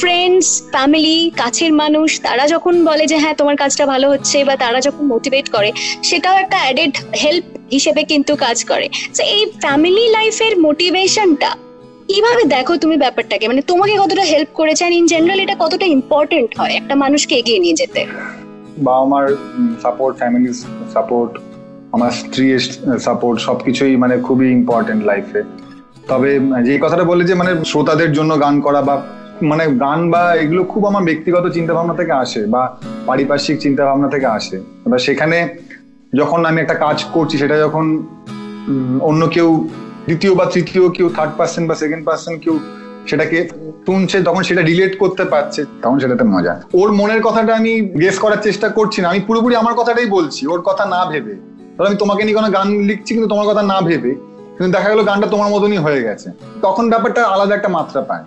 ফ্রেন্ডস 0.00 0.46
ফ্যামিলি 0.74 1.18
কাছের 1.40 1.72
মানুষ, 1.82 2.08
তারা 2.26 2.44
যখন 2.54 2.74
বলে 2.88 3.04
যে 3.12 3.16
হ্যাঁ 3.22 3.36
তোমার 3.40 3.56
কাজটা 3.62 3.84
ভালো 3.92 4.06
হচ্ছে 4.12 4.36
বা 4.48 4.54
তারা 4.64 4.78
যখন 4.86 5.04
মোটিভেট 5.14 5.46
করে, 5.54 5.70
সেটাও 6.08 6.36
একটা 6.44 6.56
অ্যাডেড 6.62 6.94
হেল্প 7.22 7.44
হিসেবে 7.74 8.02
কিন্তু 8.12 8.32
কাজ 8.44 8.58
করে। 8.70 8.86
তো 9.16 9.22
এই 9.34 9.42
ফ্যামিলি 9.62 10.04
লাইফের 10.16 10.52
মোটিভেশনটা 10.66 11.50
কীভাবে 12.10 12.42
দেখো 12.54 12.72
তুমি 12.82 12.96
ব্যাপারটাকে? 13.04 13.44
মানে 13.50 13.62
তোমাকে 13.70 13.94
কতটা 14.02 14.24
হেল্প 14.32 14.50
করেছে? 14.60 14.82
ইন 15.00 15.06
জেনারেল 15.12 15.40
এটা 15.44 15.56
কতটা 15.64 15.86
ইম্পর্টেন্ট 15.96 16.50
হয়? 16.58 16.74
একটা 16.80 16.94
মানুষকে 17.04 17.34
এগিয়ে 17.40 17.60
নিয়ে 17.64 17.76
যেতে। 17.80 18.00
বাবা 18.86 19.04
মার 19.12 19.26
সাপোর্ট 19.84 20.14
ফ্যামিলি 20.20 20.50
সাপোর্ট 20.94 21.32
আমার 21.92 22.10
স্ত্রীর 22.10 22.60
সাপোর্ট 23.06 23.38
সবকিছুই 23.40 23.96
মানে 23.96 24.14
খুবই 24.26 24.48
ইম্পর্টেন্ট 24.58 25.04
লাইফে 25.04 25.40
তবে 26.08 26.30
যে 26.66 26.78
কথাটা 26.78 27.04
বলে 27.04 27.24
যে 27.24 27.34
মানে 27.34 27.52
শ্রোতাদের 27.64 28.10
জন্য 28.12 28.40
গান 28.40 28.60
করা 28.60 28.80
বা 28.82 28.94
মানে 29.42 29.64
গান 29.84 30.10
বা 30.10 30.22
এগুলো 30.34 30.64
খুব 30.64 30.82
আমার 30.86 31.02
ব্যক্তিগত 31.02 31.44
চিন্তা 31.56 31.72
ভাবনা 31.74 31.94
থেকে 31.94 32.12
আসে 32.12 32.46
বা 32.46 32.62
পারিপার্শ্বিক 33.06 33.58
চিন্তা 33.60 33.82
ভাবনা 33.84 34.08
থেকে 34.08 34.26
আসে। 34.26 34.56
এবার 34.86 34.98
সেখানে 34.98 35.48
যখন 36.14 36.46
আমি 36.46 36.60
একটা 36.60 36.74
কাজ 36.74 37.04
করছি, 37.14 37.38
সেটা 37.38 37.56
যখন 37.58 37.84
অন্য 39.00 39.22
কেউ 39.26 39.68
দ্বিতীয় 40.06 40.34
বা 40.34 40.44
তৃতীয় 40.44 40.84
কেউ 40.90 41.08
থার্ড 41.16 41.32
পার্সন 41.38 41.62
বা 41.66 41.74
সেকেন্ড 41.74 42.02
পার্সন 42.04 42.38
কেউ 42.38 42.58
সেটাকে 43.06 43.48
শুনছে 43.86 44.16
তখন 44.22 44.42
সেটা 44.42 44.62
রিলেট 44.62 44.98
করতে 44.98 45.24
পারছে, 45.24 45.64
তখন 45.82 45.98
সেটাতে 45.98 46.24
মজা। 46.24 46.54
ওর 46.74 46.92
মনের 46.92 47.22
কথাটা 47.22 47.52
আমি 47.56 47.72
গেস 48.02 48.18
করার 48.18 48.40
চেষ্টা 48.42 48.68
করছি 48.68 48.98
না। 49.02 49.06
আমি 49.08 49.20
পুরোপুরি 49.26 49.54
আমার 49.56 49.74
কথাটাই 49.74 50.06
বলছি, 50.06 50.42
ওর 50.46 50.60
কথা 50.60 50.84
না 50.86 51.00
ভেবে। 51.10 51.34
আমি 51.80 51.96
তোমাকে 51.96 52.22
নিয়ে 52.24 52.36
কোনো 52.36 52.48
গান 52.50 52.68
লিখছি 52.84 53.10
কিন্তু 53.14 53.28
তোমার 53.28 53.46
কথা 53.50 53.62
না 53.62 53.78
ভেবে 53.80 54.12
কিন্তু 54.56 54.70
দেখা 54.76 54.88
গেলো 54.88 55.02
গানটা 55.04 55.26
তোমার 55.26 55.48
মতনই 55.50 55.78
হয়ে 55.78 56.00
গেছে। 56.02 56.28
তখন 56.62 56.84
ব্যাপারটা 56.90 57.20
আলাদা 57.26 57.52
একটা 57.54 57.68
মাত্রা 57.68 58.02
পায়। 58.02 58.24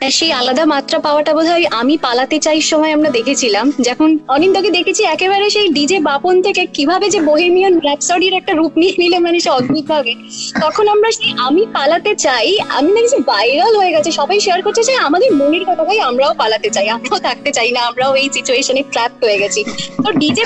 হ্যাঁ, 0.00 0.16
সেই 0.20 0.32
আলাদা 0.32 0.64
মাত্রা 0.64 0.98
পাওয়াটা 0.98 1.32
বোধ 1.34 1.46
হয় 1.46 1.66
আমি 1.70 1.94
পালাতে 1.96 2.36
চাই 2.38 2.60
সময় 2.60 2.92
আমরা 2.92 3.10
দেখেছিলাম 3.10 3.66
যখন 3.80 4.08
অনিন্দকে 4.28 4.70
দেখেছি 4.70 5.02
একেবারে 5.04 5.46
সেই 5.50 5.68
ডিজে 5.68 5.98
বাপন 6.00 6.34
থেকে 6.42 6.62
কীভাবে 6.66 7.06
যে 7.10 7.20
বোহেমিয়ান 7.20 7.74
র্যাপসডির 7.78 8.34
একটা 8.34 8.52
রূপ 8.52 8.72
নিয়ে 8.76 8.94
নিলে 8.98 9.18
মানে 9.18 9.38
সে 9.40 9.50
অদ্ভুত 9.50 9.84
ভাবে 9.86 10.12
তখন 10.60 10.84
আমরা 10.88 11.10
সেই 11.10 11.30
আমি 11.38 11.62
পালাতে 11.72 12.12
চাই 12.16 12.48
আমি 12.68 12.90
দেখছি 12.96 13.18
ভাইরাল 13.32 13.74
হয়ে 13.76 13.94
গেছে 13.96 14.10
সবাই 14.10 14.38
শেয়ার 14.40 14.60
করছে 14.62 14.82
যে 14.82 14.94
আমাদের 14.96 15.30
মনের 15.34 15.64
কথা 15.68 15.82
ভাই 15.84 15.98
আমরাও 16.00 16.32
পালাতে 16.34 16.68
চাই 16.70 16.86
আমরাও 16.88 17.18
থাকতে 17.18 17.50
চাই 17.52 17.70
না 17.72 17.80
আমরাও 17.80 18.12
এই 18.14 18.28
সিচুয়েশনে 18.36 18.82
ট্র্যাপ 18.92 19.12
হয়ে 19.24 19.38
গেছি। 19.38 19.60
তো 20.04 20.08
ডিজে 20.12 20.44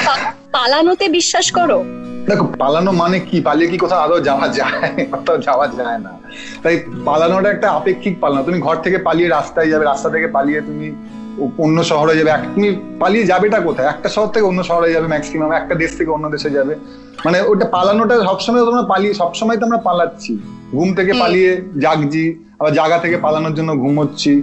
পালানোতে 0.52 1.06
বিশ্বাস 1.08 1.46
করো 1.52 1.78
দেখো 2.26 2.44
পালানো 2.58 2.92
মানে 2.92 3.20
কি? 3.20 3.40
পালিয়ে 3.40 3.70
কি 3.70 3.78
কোথাও 3.78 4.00
আদৌ 4.00 4.20
যাওয়া 4.20 4.48
যায়? 4.48 5.06
কোথাও 5.12 5.38
যাওয়া 5.38 5.66
যায় 5.68 5.98
না। 5.98 6.12
তাই 6.62 6.82
পালানোটা 7.04 7.50
একটা 7.50 7.70
আপেক্ষিক 7.70 8.20
পালানো। 8.20 8.42
তুমি 8.42 8.58
ঘর 8.60 8.76
থেকে 8.76 8.98
পালিয়ে 8.98 9.28
রাস্তায় 9.28 9.68
যাবে 9.70 9.84
রাস্তা 9.84 10.10
থেকে 10.10 10.26
পালিয়ে 10.26 10.60
তুমি 10.60 10.94
অন্য 11.58 11.84
শহরে 11.84 12.16
যাবে। 12.16 12.30
তুমি 12.54 12.76
পালিয়ে 13.00 13.24
যাবেটা 13.26 13.60
কোথায়? 13.60 13.88
একটা 13.88 14.08
শহর 14.08 14.26
থেকে 14.26 14.46
অন্য 14.46 14.64
শহরে 14.64 14.92
যাবে 14.92 15.06
ম্যাক্সিমাম 15.06 15.52
একটা 15.52 15.74
দেশ 15.74 15.96
থেকে 15.96 16.10
অন্য 16.10 16.30
দেশে 16.30 16.50
যাবে। 16.50 16.74
মানে 17.24 17.40
ওটা 17.40 17.64
পালানোটা 17.64 18.24
সবসময় 18.24 18.64
তোমরা 18.64 18.82
পালিয়ে 18.82 19.14
সবসময় 19.14 19.56
তো 19.56 19.64
আমরা 19.66 19.78
পালাচ্ছি। 19.78 20.38
ঘুম 20.70 20.94
থেকে 20.94 21.12
পালিয়ে 21.12 21.62
জাগছি 21.80 22.24
আবার 22.60 22.72
জাগা 22.72 22.98
থেকে 22.98 23.16
পালানোর 23.16 23.54
জন্য 23.54 23.76
ঘুমোচ্ছি। 23.76 24.42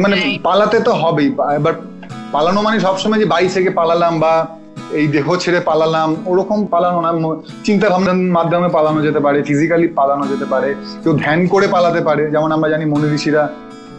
মানে 0.00 0.16
পালাতে 0.42 0.80
তো 0.80 0.92
হবেই 0.92 1.26
এবার 1.54 1.72
পালানো 2.32 2.62
মানে 2.62 2.80
সবসময় 2.80 3.18
যে 3.18 3.24
বাড়ি 3.24 3.48
থেকে 3.48 3.70
পালালাম 3.70 4.20
বা 4.20 4.57
এই 4.92 5.06
দেহ 5.06 5.26
ছেড়ে 5.36 5.60
পালালাম 5.60 6.10
ওরকম 6.26 6.58
পালানো 6.66 6.98
না 7.00 7.10
চিন্তা 7.64 7.86
ভাবনার 7.88 8.18
মাধ্যমে 8.36 8.68
পালানো 8.68 9.00
যেতে 9.02 9.20
পারে 9.20 9.38
ফিজিক্যালি 9.42 9.88
পালানো 9.88 10.24
যেতে 10.26 10.46
পারে 10.46 10.68
কেউ 11.02 11.12
ধ্যান 11.24 11.40
করে 11.46 11.66
পালাতে 11.66 12.00
পারে 12.00 12.22
যেমন 12.30 12.50
আমরা 12.52 12.68
জানি 12.68 12.84
মনি 12.84 13.06
ঋষিরা 13.16 13.42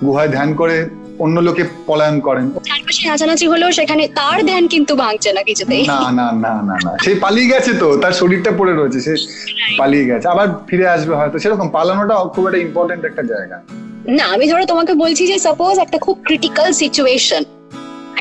গুহায় 0.03 0.31
ধ্যান 0.31 0.49
করে 0.53 0.77
অন্য 1.19 1.37
লোকে 1.39 1.63
পলায়ন 1.87 2.17
করেন। 2.19 2.45
চারপাশে 2.69 3.01
নাচানাচি 3.09 3.45
হলেও 3.47 3.71
সেখানে 3.71 4.03
তার 4.15 4.39
ধ্যান 4.45 4.63
কিন্তু 4.67 4.93
ভাঙছে 4.95 5.29
না 5.33 5.41
কিছুতেই 5.43 5.83
না 5.87 5.99
না 6.11 6.27
না 6.45 6.53
না 6.69 6.75
না 6.85 6.91
সে 7.05 7.11
পালিয়ে 7.15 7.47
গেছে 7.53 7.71
তো 7.73 7.87
তার 7.97 8.13
শরীরটা 8.13 8.51
পড়ে 8.51 8.73
রয়েছে 8.73 8.99
সে 9.05 9.13
পালিয়ে 9.77 10.05
গেছে 10.05 10.25
আবার 10.27 10.47
ফিরে 10.67 10.85
আসবে 10.87 11.13
হয়তো 11.15 11.37
সেরকম 11.39 11.67
পালানোটা 11.69 12.15
খুব 12.35 12.43
একটা 12.47 12.59
ইম্পর্টেন্ট 12.67 13.01
একটা 13.05 13.23
জায়গা। 13.23 13.57
না 14.17 14.23
আমি 14.33 14.45
ধরো 14.51 14.65
তোমাকে 14.65 14.93
বলছি 14.93 15.23
যে 15.27 15.37
সাপোজ 15.39 15.75
একটা 15.79 15.97
খুব 15.97 16.15
ক্রিটিক্যাল 16.23 16.69
সিচুয়েশন 16.73 17.43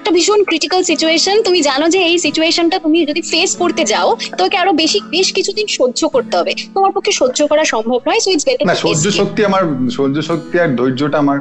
একটা 0.09 0.21
ভীষণ 0.21 0.43
ক্রিটিক্যাল 0.51 0.83
সিচুয়েশন 0.91 1.37
তুমি 1.47 1.61
জানো 1.71 1.87
যে 1.95 2.01
এই 2.11 2.17
সিচুয়েশনটা 2.27 2.77
তুমি 2.85 2.99
যদি 3.11 3.23
ফেস 3.33 3.51
করতে 3.63 3.83
যাও 3.93 4.09
তোমাকে 4.39 4.57
আরও 4.63 4.73
বেশি 4.83 4.99
বেশ 5.15 5.29
কিছুদিন 5.37 5.67
সহ্য 5.79 6.01
করতে 6.15 6.35
হবে। 6.39 6.53
তোমার 6.75 6.93
পক্ষে 6.97 7.13
সহ্য 7.21 7.39
করা 7.51 7.65
সম্ভব 7.75 8.01
নয় 8.09 8.21
সো 8.25 8.29
ইটস 8.35 8.45
বেটার 8.49 8.67
না 8.71 8.77
সহ্য 8.85 9.05
শক্তি 9.21 9.41
আমার 9.51 9.63
সহ্য 9.99 10.17
শক্তি 10.31 10.55
আর 10.63 10.71
ধৈর্যটা 10.79 11.19
আমার 11.25 11.39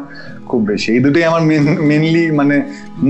খুব 0.49 0.61
বেশি। 0.71 0.89
এই 0.95 1.01
দুটোই 1.05 1.25
আমার 1.31 1.41
মেনলি 1.89 2.23
মানে 2.39 2.55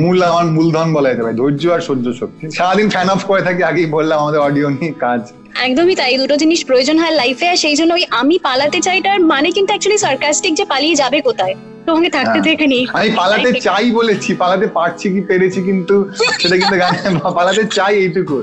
মূল 0.02 0.18
আমার 0.32 0.46
মূলধন 0.56 0.88
বলা 0.96 1.08
যেতে 1.12 1.24
পারে। 1.26 1.36
ধৈর্য 1.42 1.64
আর 1.76 1.82
সহ্য 1.90 2.06
শক্তি। 2.22 2.44
সারাদিন 2.58 2.88
ফ্যান 2.94 3.08
অফ 3.14 3.22
করে 3.30 3.42
থাকি 3.48 3.62
আগেই 3.70 3.88
বললাম 3.98 4.18
আমাদের 4.24 4.40
অডিও 4.48 4.68
নিয়ে 4.78 4.94
কাজ। 5.06 5.22
একদমই 5.68 5.96
তাই 6.00 6.18
দুটো 6.22 6.36
জিনিস 6.44 6.60
প্রয়োজন 6.70 6.98
হয় 7.02 7.14
লাইফে 7.22 7.46
আর 7.52 7.58
সেই 7.64 7.76
জন্য 7.80 7.92
ওই 8.00 8.04
আমি 8.22 8.36
পালাতে 8.48 8.80
চাইটার 8.88 9.18
মানে 9.34 9.50
কিন্তু 9.56 9.70
অ্যাকচুয়ালি 9.72 10.00
সার্কাস্টিক 10.06 10.54
যে 10.60 10.66
পালিয়ে 10.72 10.96
যাবে 11.02 11.20
কোথায়? 11.30 11.56
তোমাকে 11.88 12.10
থাকতে 12.10 12.40
থেকে 12.42 12.66
নেই 12.68 12.84
আমি 12.94 13.10
পালাতে 13.16 13.50
চাই 13.66 13.86
বলেছি 13.92 14.30
পালাতে 14.34 14.68
পারছি 14.78 15.06
কি 15.14 15.22
পেরেছি 15.30 15.60
কিন্তু 15.64 15.96
সেটা 16.40 16.56
কিন্তু 16.62 16.76
গানে 16.78 17.00
পালাতে 17.38 17.64
চাই 17.78 17.94
এইটুকু। 18.04 18.38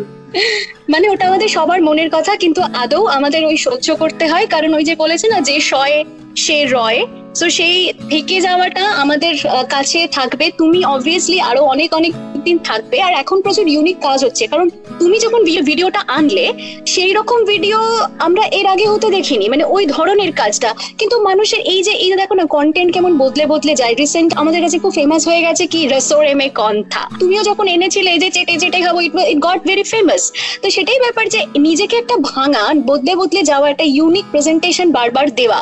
মানে 0.92 1.06
ওটা 1.08 1.24
আমাদের 1.26 1.48
সবার 1.48 1.80
মনের 1.82 2.10
কথা, 2.10 2.32
কিন্তু 2.36 2.60
আদৌ 2.82 3.02
আমাদের 3.16 3.42
ওই 3.50 3.56
সহ্য 3.56 3.88
করতে 3.96 4.24
হয়। 4.28 4.46
কারণ 4.46 4.70
ওই 4.74 4.84
যে 4.84 4.94
বলেছে 4.94 5.26
না, 5.28 5.38
যে 5.40 5.56
শয়ে 5.70 5.98
সে 6.44 6.58
রয়। 6.76 7.00
তো 7.40 7.46
সেই 7.50 7.76
থেকে 8.10 8.40
যাওয়াটা 8.40 8.84
আমাদের 9.02 9.34
কাছে 9.68 10.00
থাকবে। 10.12 10.46
তুমি 10.58 10.78
অবভিয়াসলি 10.84 11.38
আরও 11.40 11.62
অনেক 11.74 11.90
অনেক 11.94 12.12
দিন 12.44 12.58
থাকবে। 12.68 12.96
আর 13.00 13.12
এখন 13.22 13.36
প্রচুর 13.40 13.66
ইউনিক 13.68 13.98
কাজ 14.00 14.18
হচ্ছে। 14.24 14.44
কারণ 14.46 14.66
তুমি 14.98 15.16
যখন 15.18 15.40
ভিডিওটা 15.70 16.00
আনলে, 16.16 16.46
সেই 16.86 17.12
রকম 17.12 17.38
ভিডিও 17.44 17.78
আমরা 18.18 18.44
এর 18.58 18.66
আগে 18.66 18.86
হতে 18.92 19.08
দেখিনি। 19.16 19.46
মানে 19.48 19.64
ওই 19.76 19.84
ধরনের 19.86 20.32
কাজটা। 20.40 20.70
কিন্তু 20.98 21.16
মানুষের 21.28 21.60
এই 21.72 21.80
যে, 21.82 21.92
এই 22.04 22.10
দেখো 22.22 22.34
না 22.34 22.44
কন্টেন্ট 22.56 22.90
কেমন 22.94 23.12
বদলে 23.22 23.44
বদলে 23.46 23.74
যায়। 23.80 23.94
রিসেন্ট 24.02 24.30
আমাদের 24.42 24.60
কাছে 24.64 24.76
খুব 24.78 24.92
ফেমাস 24.94 25.22
হয়ে 25.28 25.42
গেছে 25.46 25.64
কি? 25.72 25.80
রসোর 25.92 26.24
এম 26.34 26.40
এ 26.46 26.48
কন্থা 26.60 27.02
তুমিও 27.20 27.42
যখন 27.42 27.66
এনেছিলে 27.76 28.12
যে 28.22 28.28
চেটে 28.36 28.54
চেটে 28.62 28.78
খাব 28.84 28.96
ইট 29.06 29.38
গট 29.46 29.60
ভেরি 29.68 29.84
ফেমাস 29.92 30.22
তো 30.62 30.66
সেটাই 30.74 31.00
ব্যাপার 31.04 31.24
যে 31.34 31.40
নিজেকে 31.66 31.94
একটা 32.02 32.16
ভাঙা, 32.30 32.64
বদলে 32.90 33.12
বদলে 33.20 33.42
যাওয়া 33.50 33.66
একটা 33.72 33.86
ইউনিক 33.98 34.26
প্রেজেন্টেশন 34.32 34.88
বারবার 34.98 35.26
দেওয়া, 35.40 35.58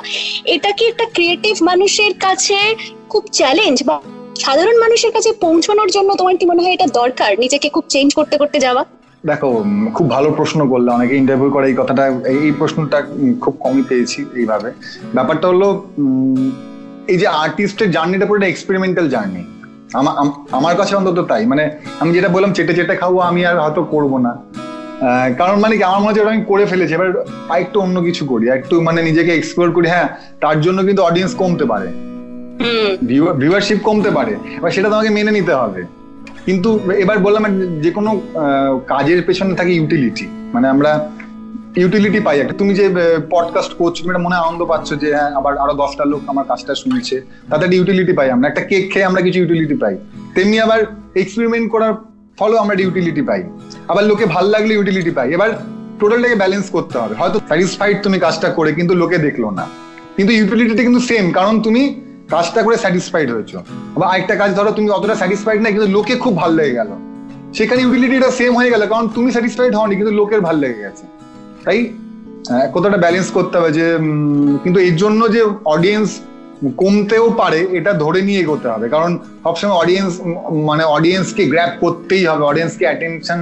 এটা 0.55 0.71
কি 0.79 0.85
একটা 0.93 1.07
ক্রিয়েটিভ 1.17 1.55
মানুষের 1.71 2.13
কাছে 2.25 2.59
খুব 3.13 3.23
চ্যালেঞ্জ 3.39 3.77
বা 3.89 3.97
সাধারণ 4.45 4.77
মানুষের 4.85 5.13
কাছে 5.17 5.31
পৌঁছানোর 5.45 5.91
জন্য 5.97 6.11
তোমার 6.21 6.35
কি 6.41 6.45
মনে 6.51 6.63
হয় 6.65 6.75
এটা 6.77 6.89
দরকার 7.01 7.31
নিজেকে 7.45 7.69
খুব 7.75 7.85
চেঞ্জ 7.95 8.09
করতে 8.19 8.37
করতে 8.41 8.59
যাওয়া? 8.67 8.83
দেখো, 9.31 9.51
খুব 9.97 10.07
ভালো 10.15 10.29
প্রশ্ন 10.39 10.61
করলে, 10.73 10.89
অনেকে 10.97 11.15
ইন্টারভিউ 11.23 11.51
করে 11.57 11.67
এই 11.71 11.77
কথাটা, 11.81 12.05
এই 12.45 12.53
প্রশ্নটা 12.61 12.99
খুব 13.43 13.55
কমই 13.65 13.85
পেয়েছি 13.91 14.21
এইভাবে। 14.41 14.69
ব্যাপারটা 15.17 15.47
হলো 15.53 15.69
এই 17.13 17.19
যে 17.23 17.27
আর্টিস্টের 17.43 17.89
জার্নিটা 17.97 18.27
পুরো 18.29 18.39
এক্সপেরিমেন্টাল 18.53 19.07
জার্নি 19.15 19.43
আমার 20.59 20.75
কাছে 20.81 20.93
অন্তত 21.01 21.19
তাই। 21.31 21.43
মানে 21.53 21.65
আমি 22.01 22.11
যেটা 22.17 22.29
বললাম, 22.35 22.51
চেটে 22.57 22.75
চেটে 22.79 22.95
খাব, 23.01 23.13
আমি 23.31 23.41
আর 23.51 23.57
হয়তো 23.65 23.83
করব 23.95 24.13
না। 24.27 24.33
কারণ 25.39 25.57
মানে 25.61 25.75
কি 25.77 25.83
আমার 25.83 26.01
মনে 26.01 26.09
হচ্ছে 26.09 26.23
আমি 26.23 26.45
করে 26.47 26.65
ফেলেছি। 26.67 26.93
এবার 26.95 27.09
আরেকটু 27.49 27.81
অন্য 27.81 27.97
কিছু 28.01 28.23
করি 28.27 28.45
একটু 28.49 28.75
মানে 28.81 29.01
নিজেকে 29.03 29.33
এক্সপ্লোর 29.35 29.73
করি 29.73 29.89
হ্যাঁ 29.89 30.09
তার 30.41 30.57
জন্য 30.61 30.79
কিন্তু 30.83 31.03
অডিয়েন্স 31.03 31.33
কমতে 31.35 31.65
পারে। 31.65 31.89
ভিউয়ারশিপ 33.41 33.79
কমতে 33.83 34.11
পারে। 34.11 34.33
এবার 34.59 34.71
সেটা 34.71 34.89
তোমাকে 34.89 35.11
মেনে 35.11 35.31
নিতে 35.31 35.55
হবে। 35.55 35.83
কিন্তু 36.47 36.69
এবার 37.05 37.19
বললাম 37.19 37.43
যে 37.85 37.91
কোনো 37.91 38.11
কাজের 38.87 39.21
পেছনে 39.27 39.55
থাকে 39.55 39.73
ইউটিলিটি 39.75 40.27
মানে 40.55 40.67
আমরা 40.69 40.91
ইউটিলিটি 41.77 42.21
পাই। 42.21 42.37
একটা 42.41 42.55
তুমি 42.61 42.73
যে 42.75 42.87
পডকাস্ট 43.31 43.73
করছ 43.75 43.97
তুমি 44.03 44.15
মনে 44.27 44.37
আনন্দ 44.37 44.61
পাচ্ছ 44.65 44.89
যে 45.03 45.09
হ্যাঁ 45.17 45.31
আবার 45.39 45.53
আরও 45.59 45.75
দশটা 45.83 46.05
লোক 46.05 46.23
আমার 46.27 46.45
কাজটা 46.45 46.75
শুনছে। 46.75 47.17
তাদের 47.51 47.69
ইউটিলিটি 47.73 48.13
পাই 48.13 48.31
আমরা। 48.31 48.47
একটা 48.49 48.63
কেক 48.71 48.85
খেয়ে 48.93 49.09
আমরা 49.11 49.21
কিছু 49.27 49.39
ইউটিলিটি 49.41 49.77
পাই। 49.83 49.95
তেমনি 50.35 50.57
আবার 50.61 50.79
এক্সপেরিমেন্ট 51.23 51.67
করার 51.71 51.95
ফলেও 52.39 52.59
আমরা 52.65 52.75
ইউটিলিটি 52.87 53.23
পাই। 53.29 53.41
আবার 53.91 54.05
লোকে 54.11 54.25
ভালো 54.35 54.49
লাগলে 54.55 54.73
ইউটিলিটি 54.79 55.13
পাই 55.19 55.29
এবার 55.37 55.51
টোটালটাকে 56.01 56.37
ব্যালেন্স 56.43 56.67
করতে 56.77 56.97
হবে। 57.03 57.15
হয়তো 57.21 57.39
স্যাটিসফাইড 57.49 57.97
তুমি 58.07 58.19
কাজটা 58.25 58.49
করে, 58.59 58.71
কিন্তু 58.79 58.93
লোকে 59.03 59.19
দেখল 59.27 59.45
না। 59.59 59.65
কিন্তু 60.17 60.33
ইউটিলিটিটা 60.39 60.83
কিন্তু 60.87 61.03
সেম 61.11 61.25
কারণ 61.39 61.55
তুমি 61.67 61.83
কাজটা 62.35 62.61
করে 62.67 62.77
স্যাটিসফাইড 62.85 63.29
হয়েছো। 63.35 63.59
বা 64.01 64.07
আরেকটা 64.13 64.35
কাজ 64.43 64.51
ধরো, 64.59 64.71
তুমি 64.79 64.89
অতটা 64.97 65.15
স্যাটিসফাইড 65.21 65.61
না, 65.65 65.69
কিন্তু 65.75 65.89
লোকে 65.97 66.15
খুব 66.25 66.35
ভালো 66.43 66.55
লেগে 66.61 66.75
গেল। 66.81 66.91
সেখানে 67.59 67.81
ইউটিলিটিটা 67.85 68.29
সেম 68.41 68.53
হয়ে 68.61 68.71
গেল, 68.75 68.83
কারণ 68.93 69.05
তুমি 69.17 69.29
স্যাটিসফাইড 69.37 69.73
হওনি, 69.79 69.95
কিন্তু 70.01 70.13
লোকের 70.21 70.41
ভালো 70.47 70.59
লেগে 70.65 70.81
গেছে। 70.85 71.05
তাই 71.65 71.79
কতটা 72.75 72.99
ব্যালেন্স 73.05 73.29
করতে 73.37 73.55
হবে 73.59 73.71
যে 73.79 73.87
কিন্তু 74.63 74.79
এর 74.89 74.97
জন্য 75.03 75.21
যে 75.35 75.41
অডিয়েন্স 75.75 76.09
কমতেও 76.81 77.27
পারে, 77.41 77.61
এটা 77.79 77.93
ধরে 78.05 78.21
নিয়ে 78.29 78.41
এগোতে 78.45 78.69
হবে। 78.75 78.87
কারণ 78.95 79.11
সবসময় 79.45 79.77
অডিয়েন্স 79.83 80.13
মানে 80.71 80.85
অডিয়েন্সকে 80.97 81.43
গ্র্যাপ 81.53 81.73
করতেই 81.83 82.25
হবে 82.31 82.43
অডিয়েন্সকে 82.51 82.85
অ্যাটেনশন 82.89 83.41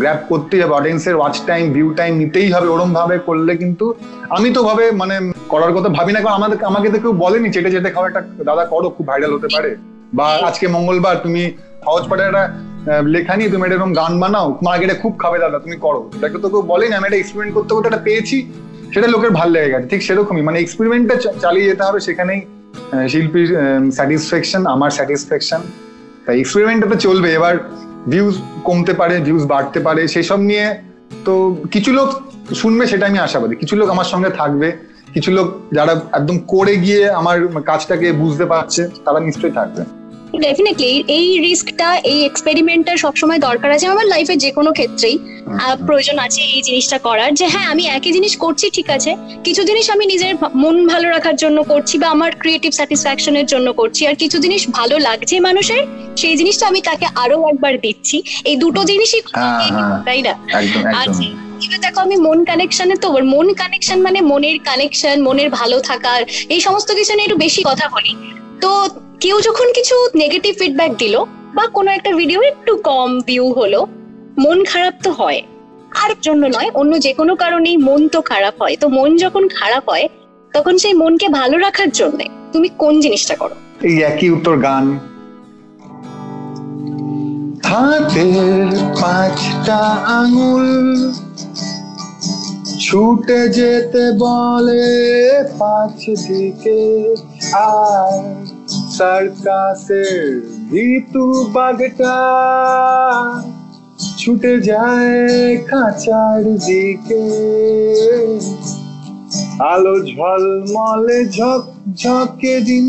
গ্র্যাপ 0.00 0.20
করতেই 0.30 0.60
হবে 0.62 0.74
অডিয়েন্সের 0.80 1.16
ওয়াচ 1.18 1.36
টাইম 1.50 1.64
ভিউ 1.76 1.88
টাইম 2.00 2.12
নিতেই 2.22 2.48
হবে 2.54 2.68
ওরম 2.74 2.90
ভাবে 2.98 3.16
করলে 3.28 3.52
কিন্তু 3.62 3.86
আমি 4.36 4.48
তো 4.56 4.60
ভাবে 4.68 4.84
মানে 5.00 5.14
করার 5.52 5.72
কথা 5.76 5.88
ভাবি 5.98 6.12
না, 6.14 6.20
কারণ 6.24 6.36
আমাদের, 6.40 6.58
আমাকে 6.70 6.86
তো 6.94 6.98
কেউ 7.02 7.12
বলেনি, 7.24 7.48
চেটে 7.54 7.70
চেটে 7.74 7.90
খাওয়া 7.94 8.08
একটা 8.10 8.22
দাদা 8.48 8.64
করো, 8.72 8.88
খুব 8.96 9.04
ভাইরাল 9.10 9.32
হতে 9.36 9.48
পারে। 9.54 9.70
বা 10.18 10.26
আজকে 10.48 10.66
মঙ্গলবার 10.76 11.16
তুমি 11.24 11.42
সহজ 11.86 12.04
পাঠে 12.10 12.24
একটা 12.28 12.44
লেখা 13.14 13.34
নিয়ে 13.38 13.50
তুমি 13.52 13.62
এরকম 13.68 13.90
গান 14.00 14.12
বানাও 14.22 14.46
মার্কেটে 14.66 14.94
খুব 15.02 15.12
খাবে 15.22 15.38
দাদা, 15.44 15.58
তুমি 15.64 15.76
করো। 15.84 16.00
এটাকে 16.16 16.38
তো 16.44 16.48
কেউ 16.52 16.62
বলেনি, 16.72 16.94
আমি 16.98 17.06
এটা 17.08 17.18
এক্সপেরিমেন্ট 17.20 17.52
করতে 17.56 17.72
করতে 17.74 17.88
একটা 17.90 18.02
পেয়েছি, 18.08 18.36
সেটা 18.92 19.08
লোকের 19.14 19.32
ভালো 19.38 19.50
লেগে 19.54 19.70
গেছে, 19.72 19.86
ঠিক 19.92 20.02
সেরকমই। 20.08 20.44
মানে 20.48 20.58
এক্সপেরিমেন্টটা 20.64 21.16
চালিয়ে 21.44 21.66
যেতে 21.70 21.82
হবে, 21.88 22.00
সেখানেই 22.08 22.40
শিল্পীর 23.12 23.48
স্যাটিসফ্যাকশন 23.96 24.62
আমার 24.74 24.90
স্যাটিসফ্যাকশন 24.96 25.60
তাই 26.24 26.36
এক্সপেরিমেন্টটা 26.42 26.88
তো 26.92 26.96
চলবে, 27.06 27.28
এবার 27.38 27.54
ভিউজ 28.12 28.34
কমতে 28.68 28.92
পারে 29.00 29.14
ভিউজ 29.26 29.44
বাড়তে 29.52 29.78
পারে, 29.86 30.02
সেসব 30.14 30.40
নিয়ে 30.50 30.66
তো 31.26 31.34
কিছু 31.74 31.90
লোক 31.98 32.08
শুনবে, 32.60 32.84
সেটা 32.92 33.04
আমি 33.10 33.18
আশাবাদী। 33.26 33.54
কিছু 33.62 33.74
লোক 33.80 33.88
আমার 33.94 34.08
সঙ্গে 34.12 34.30
থাকবে, 34.40 34.68
কিছু 35.14 35.30
লোক 35.36 35.46
যারা 35.76 35.92
একদম 36.18 36.36
করে 36.52 36.74
গিয়ে 36.84 37.02
আমার 37.20 37.36
কাজটাকে 37.70 38.06
বুঝতে 38.22 38.44
পারছে, 38.52 38.82
তারা 39.04 39.18
নিশ্চয়ই 39.28 39.54
থাকবে। 39.58 39.82
ডেফিনেটলি 40.40 40.92
এই 41.08 41.26
রিস্কটা 41.38 41.88
এই 42.04 42.18
এক্সপেরিমেন্টটা 42.24 42.96
সবসময় 42.96 43.38
দরকার 43.38 43.70
আছে 43.70 43.86
আমার 43.86 44.06
লাইফে 44.06 44.34
যে 44.36 44.50
কোনো 44.52 44.70
ক্ষেত্রেই 44.72 45.16
প্রয়োজন 45.86 46.16
আছে 46.18 46.40
এই 46.54 46.62
জিনিসটা 46.62 46.98
করার 46.98 47.30
যে 47.34 47.46
হ্যাঁ 47.48 47.66
আমি 47.66 47.84
একই 47.86 48.12
জিনিস 48.12 48.36
করছি 48.36 48.66
ঠিক 48.70 48.88
আছে। 48.90 49.10
কিছু 49.44 49.62
জিনিস 49.64 49.86
আমি 49.90 50.04
নিজের 50.06 50.32
মন 50.54 50.86
ভালো 50.86 51.08
রাখার 51.08 51.36
জন্য 51.36 51.58
করছি 51.62 51.98
বা 51.98 52.08
আমার 52.10 52.30
ক্রিয়েটিভ 52.38 52.72
স্যাটিসফ্যাকশনের 52.72 53.46
জন্য 53.46 53.72
করছি। 53.72 54.06
আর 54.06 54.14
কিছু 54.14 54.36
জিনিস 54.38 54.62
ভালো 54.70 54.98
লাগছে 54.98 55.34
মানুষের 55.40 55.82
সেই 56.16 56.34
জিনিসটা 56.36 56.64
আমি 56.66 56.80
তাকে 56.80 57.06
আরও 57.14 57.36
একবার 57.48 57.74
দিচ্ছি। 57.80 58.16
এই 58.44 58.56
দুটো 58.56 58.80
জিনিসই 58.84 59.20
হ্যাঁ, 59.34 59.68
হ্যাঁ। 59.70 59.96
তাই 60.04 60.20
না? 60.22 60.34
আচ্ছা 61.02 61.24
এবার 61.64 61.80
দেখো 61.80 62.00
আমি 62.00 62.16
মন 62.16 62.44
কানেকশনে 62.44 62.96
তো 62.96 63.08
মন 63.34 63.46
কানেকশন 63.54 63.98
মানে 64.02 64.20
মনের 64.20 64.58
কানেকশন 64.58 65.16
মনের 65.22 65.48
ভালো 65.50 65.76
থাকার 65.80 66.20
এই 66.48 66.60
সমস্ত 66.60 66.88
কিছু 66.92 67.12
নিয়ে 67.14 67.26
একটু 67.26 67.38
বেশি 67.38 67.60
কথা 67.62 67.86
বলি। 67.94 68.12
তো 68.60 68.70
কেউ 69.22 69.36
যখন 69.40 69.68
কিছু 69.74 69.96
নেগেটিভ 70.22 70.52
ফিডব্যাক 70.60 70.92
দিল 71.02 71.14
বা 71.56 71.64
কোনো 71.76 71.90
একটা 71.90 72.10
ভিডিও 72.20 72.40
একটু 72.42 72.72
কম 72.88 73.10
ভিউ 73.20 73.46
হলো, 73.52 73.80
মন 74.38 74.58
খারাপ 74.64 74.94
তো 75.02 75.10
হয়। 75.10 75.40
আর 76.02 76.10
জন্য 76.22 76.42
নয়, 76.46 76.70
অন্য 76.80 76.92
যে 77.00 77.12
কোনো 77.12 77.32
কারণেই 77.36 77.76
মন 77.88 78.00
তো 78.08 78.18
খারাপ 78.30 78.54
হয়। 78.62 78.76
তো 78.76 78.86
মন 78.88 79.10
যখন 79.16 79.42
খারাপ 79.58 79.84
হয়, 79.90 80.06
তখন 80.52 80.74
সেই 80.78 80.94
মনকে 80.94 81.26
ভালো 81.28 81.56
রাখার 81.58 81.90
জন্য 81.90 82.20
তুমি 82.52 82.68
কোন 82.82 82.94
জিনিসটা 83.00 83.34
করো? 83.36 83.54
এই 83.88 83.96
একই 84.10 84.28
উত্তর 84.30 84.56
গান। 84.56 84.84
হাতের 87.70 88.68
পাঁচটা 89.00 89.80
আঙুল, 90.20 90.68
ছুটে 92.84 93.40
যেতে 93.48 94.04
বলে 94.24 94.86
পাঁচ 95.58 95.98
দিকে 96.26 96.80
আর 97.76 98.51
সার্কাসের 99.02 100.40
ভিতু 100.70 101.24
বাঘটা 101.52 102.16
ছুটে 104.18 104.60
যায় 104.60 105.56
খাঁচার 105.56 106.42
দিকে। 106.66 107.24
আলো 109.72 109.96
ঝলমলে 110.06 111.18
ঝকঝকে 111.24 112.60
দিন, 112.60 112.88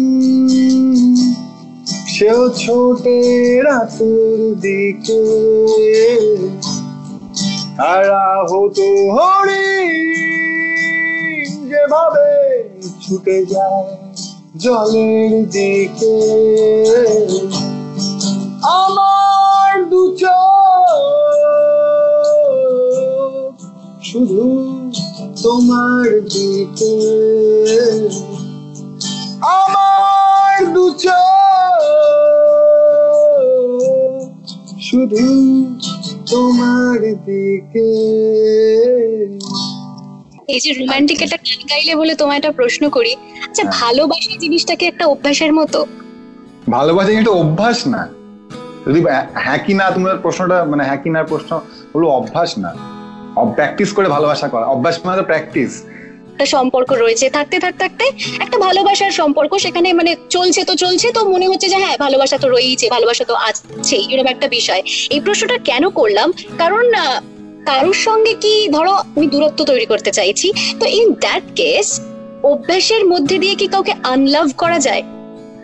সেও 2.08 2.50
ছোটে 2.50 3.20
রাতের 3.62 4.40
দিকে। 4.56 5.24
আর 7.78 8.06
আহত 8.34 8.78
হরিণ 9.16 9.90
যেভাবে 11.70 12.30
ছুটে 13.02 13.46
যায়। 13.46 14.03
জলের 14.54 15.32
দিকে। 15.48 16.16
আমার 18.62 19.74
দু 19.90 20.02
চোখ 20.18 20.54
শুধু 24.04 24.44
তোমার 25.44 26.08
দিকে। 26.30 26.94
আমার 29.42 30.58
দু 30.74 30.86
চোখ 30.98 31.82
শুধু 34.82 35.26
তোমার 36.32 37.00
দিকে। 37.26 37.88
এই 40.48 40.60
যে 40.60 40.72
রোমান্টিক 40.74 41.20
একটা 41.22 41.38
গান 41.38 41.60
গাইলে 41.70 41.94
বলে 41.96 42.14
তোমায় 42.16 42.38
একটা 42.38 42.52
প্রশ্ন 42.52 42.84
করি 42.90 43.14
আচ্ছা 43.54 43.68
ভালোবাসা 43.84 44.34
জিনিসটাকে 44.44 44.86
একটা 44.92 45.06
অভ্যাসের 45.14 45.52
মতো? 45.60 45.80
ভালোবাসা 46.76 47.12
কিন্তু 47.18 47.32
অভ্যাস 47.42 47.78
না। 47.94 48.02
যদি 48.86 49.00
হ্যাঁ 49.46 49.60
কি 49.66 49.74
না 49.80 49.86
তোমার 49.96 50.16
প্রশ্নটা 50.24 50.58
মানে 50.72 50.84
হ্যাঁ 50.88 51.00
কি 51.04 51.10
না 51.16 51.20
প্রশ্ন 51.32 51.52
হলো 51.94 52.08
অভ্যাস 52.20 52.52
না। 52.64 52.72
প্র্যাকটিস 53.58 53.90
করে 53.98 54.08
ভালোবাসা 54.16 54.48
করা। 54.54 54.66
অভ্যাস 54.76 54.96
মানে 55.06 55.18
তো 55.20 55.26
প্র্যাকটিস 55.32 55.72
একটা 56.32 56.46
সম্পর্ক 56.56 56.90
রয়েছে। 57.04 57.26
থাকতে 57.38 57.58
থাকতে 57.66 57.82
থাকতে 57.84 58.06
একটা 58.44 58.58
ভালোবাসার 58.68 59.14
সম্পর্ক 59.22 59.52
সেখানে 59.66 59.88
মানে 60.00 60.12
চলছে 60.36 60.62
তো 60.70 60.74
চলছে 60.84 61.08
তো 61.18 61.22
মনে 61.34 61.46
হচ্ছে 61.52 61.68
যে 61.74 61.78
হ্যাঁ 61.84 61.98
ভালোবাসা 62.06 62.38
তো 62.44 62.48
রয়েছে 62.56 62.86
ভালোবাসা 62.96 63.24
তো 63.32 63.36
আছে 63.50 63.98
এরকম 64.14 64.28
একটা 64.36 64.48
বিষয়। 64.58 64.82
এই 65.16 65.20
প্রশ্নটা 65.26 65.58
কেন 65.70 65.84
করলাম? 66.00 66.28
কারণ 66.62 66.86
কারোর 67.70 67.98
সঙ্গে 68.08 68.34
কি 68.44 68.54
ধরো 68.76 68.94
আমি 69.16 69.26
দূরত্ব 69.34 69.60
তৈরি 69.72 69.86
করতে 69.92 70.12
চাইছি। 70.18 70.48
তো 70.80 70.86
ইন 71.00 71.08
দ্যাট 71.24 71.46
কেস 71.62 71.88
অভ্যাসের 72.44 73.06
মধ্যে 73.06 73.38
দিয়ে 73.38 73.56
কি 73.56 73.68
কাউকে 73.68 73.94
আনলাভ 74.04 74.50
করা 74.58 74.80
যায়? 74.80 75.04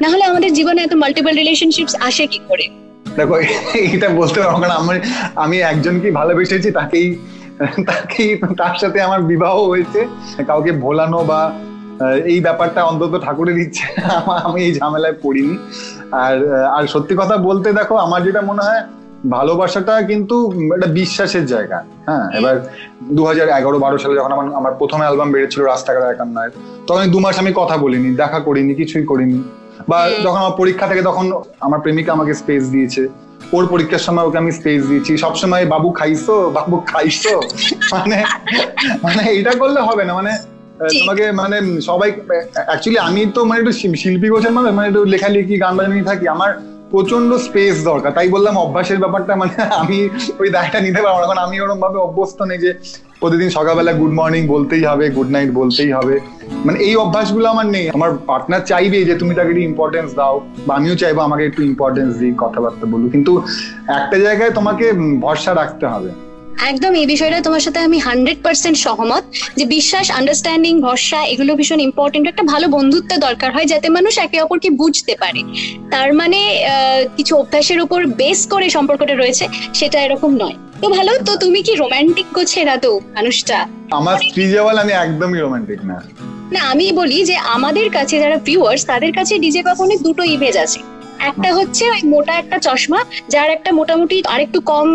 না 0.02 0.10
হলে 0.10 0.24
আমাদের 0.24 0.54
জীবনে 0.54 0.82
এত 0.82 0.94
মাল্টিপল 0.94 1.36
রিলেশনশিপস 1.36 1.96
আসে 2.00 2.28
কি 2.28 2.40
করে? 2.48 2.68
দেখো, 3.16 3.40
এটা 3.74 4.10
বলতে 4.10 4.42
পারব 4.42 4.60
কারণ 4.60 4.72
আমি 4.72 5.00
আমি 5.36 5.60
একজনকে 5.60 6.12
ভালোবেসেছি, 6.12 6.72
তাকেই 6.72 7.16
তাকেই, 7.60 8.38
তার 8.58 8.76
সাথে 8.82 9.02
আমার 9.02 9.22
বিবাহ 9.22 9.64
হয়েছে। 9.64 10.08
কাউকে 10.44 10.72
ভোলানো 10.72 11.24
বা 11.24 11.52
এই 12.26 12.40
ব্যাপারটা 12.40 12.84
অন্তত 12.84 13.22
ঠাকুরের 13.24 13.70
আমা- 14.04 14.50
আমি 14.50 14.64
এই 14.64 14.76
ঝামেলায় 14.76 15.14
পড়িনি। 15.22 15.58
আর 16.12 16.64
আর 16.64 16.88
সত্যি 16.88 17.16
কথা 17.18 17.38
বলতে 17.38 17.74
দেখো, 17.74 17.96
আমার 17.96 18.24
যেটা 18.24 18.42
মনে 18.42 18.62
হয় 18.62 18.84
ভালোবাসাটা 19.28 20.02
কিন্তু 20.02 20.52
একটা 20.74 20.88
বিশ্বাসের 20.88 21.46
জায়গা 21.46 21.84
হ্যাঁ? 22.06 22.28
এবার 22.38 22.56
দু 23.12 23.26
হাজার 23.26 23.48
এগারো 23.50 23.80
বারো 23.80 23.98
সালে 23.98 24.16
যখন 24.16 24.32
আমার 24.32 24.48
আমার 24.54 24.74
প্রথম 24.74 25.00
অ্যালবাম 25.02 25.32
বেড়েছিল 25.32 25.64
রাস্তাঘাট 25.64 26.04
একান্নায় 26.04 26.52
তখন 26.88 27.10
দু 27.10 27.20
মাস 27.20 27.40
আমি 27.40 27.52
কথা 27.56 27.78
বলিনি 27.78 28.16
দেখা 28.16 28.40
করিনি 28.40 28.74
কিছুই 28.76 29.04
করিনি। 29.04 29.44
বা 29.90 30.10
যখন 30.24 30.38
আমার 30.38 30.56
পরীক্ষা 30.58 30.88
থেকে 30.88 31.02
তখন 31.02 31.32
আমার 31.60 31.80
প্রেমিকা 31.80 32.12
আমাকে 32.14 32.34
স্পেস 32.34 32.70
দিয়েছে 32.70 33.08
ওর 33.54 33.68
পরীক্ষার 33.68 34.00
সময় 34.00 34.26
ওকে 34.26 34.38
আমি 34.38 34.52
স্পেস 34.52 34.88
দিয়েছি। 34.88 35.18
সবসময় 35.18 35.66
বাবু 35.66 35.92
খাইছো? 35.92 36.50
বাবু 36.50 36.78
খাইছো? 36.86 37.42
মানে 37.94 38.24
মানে 39.04 39.22
এটা 39.32 39.52
করলে 39.52 39.80
হবে 39.80 40.06
না 40.06 40.14
মানে 40.14 40.32
তোমাকে 41.00 41.32
মানে 41.32 41.82
সবাই 41.82 42.12
অ্যাকচুয়ালি 42.68 43.00
আমি 43.00 43.26
তো 43.26 43.46
মানে 43.46 43.60
একটু 43.60 43.72
শিল্পী 43.72 44.30
গোছের 44.30 44.52
মানে 44.52 44.72
মানে 44.72 44.88
একটু 44.88 45.06
লেখালেখি 45.06 45.58
গান 45.60 45.78
বাজানি 45.78 46.02
থাকি। 46.02 46.28
আমার 46.28 46.50
প্রচণ্ড 46.92 47.30
স্পেস 47.48 47.76
দরকার। 47.90 48.12
তাই 48.18 48.30
বললাম 48.36 48.56
অভ্যাসের 48.66 49.00
ব্যাপারটা 49.04 49.34
মানে 49.42 49.56
আমি 49.82 49.98
ওই 50.42 50.48
দায়টা 50.56 50.80
নিতে 50.86 51.02
পারব 51.06 51.20
না। 51.38 51.42
আমি 51.48 51.56
ওরকম 51.64 51.80
ভাবে 51.86 51.98
অভ্যস্ত 52.08 52.40
নেই 52.50 52.60
যে 52.66 52.72
প্রতিদিন 53.22 53.50
সকালবেলা 53.58 53.92
গুড 54.00 54.14
মর্নিং 54.20 54.42
বলতেই 54.48 54.84
হবে 54.92 55.06
গুড 55.18 55.30
নাইট 55.36 55.50
বলতেই 55.60 55.92
হবে। 55.98 56.16
মানে 56.66 56.78
এই 56.88 56.96
অভ্যাসগুলো 57.06 57.48
আমার 57.54 57.68
নেই। 57.76 57.86
আমার 57.98 58.12
পার্টনার 58.30 58.64
চাইবে 58.72 59.00
যে 59.10 59.16
তুমি 59.22 59.34
তাকে 59.38 59.50
একটু 59.54 59.64
ইম্পর্টেন্স 59.72 60.10
দাও, 60.20 60.36
বা 60.68 60.72
আমিও 60.76 60.96
চাইব 61.02 61.18
আমাকে 61.28 61.44
একটু 61.46 61.62
ইম্পর্টেন্স 61.72 62.12
দিই 62.20 62.34
কথাবার্তা 62.44 62.86
বলু 62.94 63.06
কিন্তু 63.10 63.32
একটা 64.00 64.18
জায়গায় 64.26 64.52
তোমাকে 64.58 64.86
ভরসা 65.26 65.52
রাখতে 65.62 65.86
হবে। 65.94 66.12
একদম 66.68 66.92
এই 67.02 67.08
বিষয়টা 67.14 67.40
তোমার 67.48 67.64
সাথে 67.66 67.80
আমি 67.88 67.98
হান্ড্রেড 68.08 68.40
পার্সেন্ট 68.46 68.78
সহমত 68.86 69.24
যে 69.58 69.66
বিশ্বাস 69.76 70.08
আন্ডারস্ট্যান্ডিং 70.20 70.74
ভরসা 70.86 71.20
এগুলো 71.34 71.52
ভীষণ 71.60 71.80
ইম্পর্টেন্ট 71.90 72.26
একটা 72.28 72.44
ভালো 72.44 72.66
বন্ধুত্ব 72.76 73.12
দরকার 73.28 73.50
হয় 73.56 73.68
যাতে 73.72 73.88
মানুষ 73.98 74.14
একে 74.26 74.38
অপরকে 74.46 74.70
বুঝতে 74.82 75.14
পারে। 75.22 75.42
তার 75.94 76.10
মানে 76.20 76.40
কিছু 77.18 77.34
অভ্যাসের 77.42 77.80
উপর 77.86 78.00
বেস 78.22 78.40
করে 78.54 78.68
সম্পর্কটা 78.78 79.16
রয়েছে 79.16 79.46
সেটা 79.80 79.98
এরকম 80.06 80.32
নয়। 80.44 80.56
তো 80.82 80.88
ভালো 80.98 81.12
তো 81.28 81.34
তুমি 81.44 81.60
কি 81.68 81.74
রোমান্টিক 81.76 82.28
গোছের 82.38 82.68
আদৌ 82.76 82.96
মানুষটা? 83.18 83.58
আমার 84.00 84.18
স্ত্রী 84.28 84.46
যাওয়াল 84.56 84.76
আমি 84.84 84.94
একদমই 85.06 85.40
রোমান্টিক 85.46 85.80
না। 85.90 85.98
না 86.54 86.62
আমি 86.72 86.86
বলি 87.02 87.18
যে 87.30 87.36
আমাদের 87.56 87.88
কাছে 87.98 88.16
যারা 88.24 88.38
ভিউয়ার্স 88.48 88.82
তাদের 88.92 89.12
কাছে 89.18 89.34
ডিজে 89.44 89.62
পাপনের 89.68 90.00
দুটো 90.06 90.24
ইমেজ 90.36 90.56
আছে। 90.66 90.80
একটা 91.30 91.50
হচ্ছে 91.58 91.84
ওই 91.94 92.02
মোটা 92.14 92.34
একটা 92.42 92.58
চশমা, 92.68 93.00
যার 93.34 93.50
একটা 93.58 93.72
মোটামুটি 93.80 94.18
আরেকটু 94.34 94.60
কম 94.72 94.88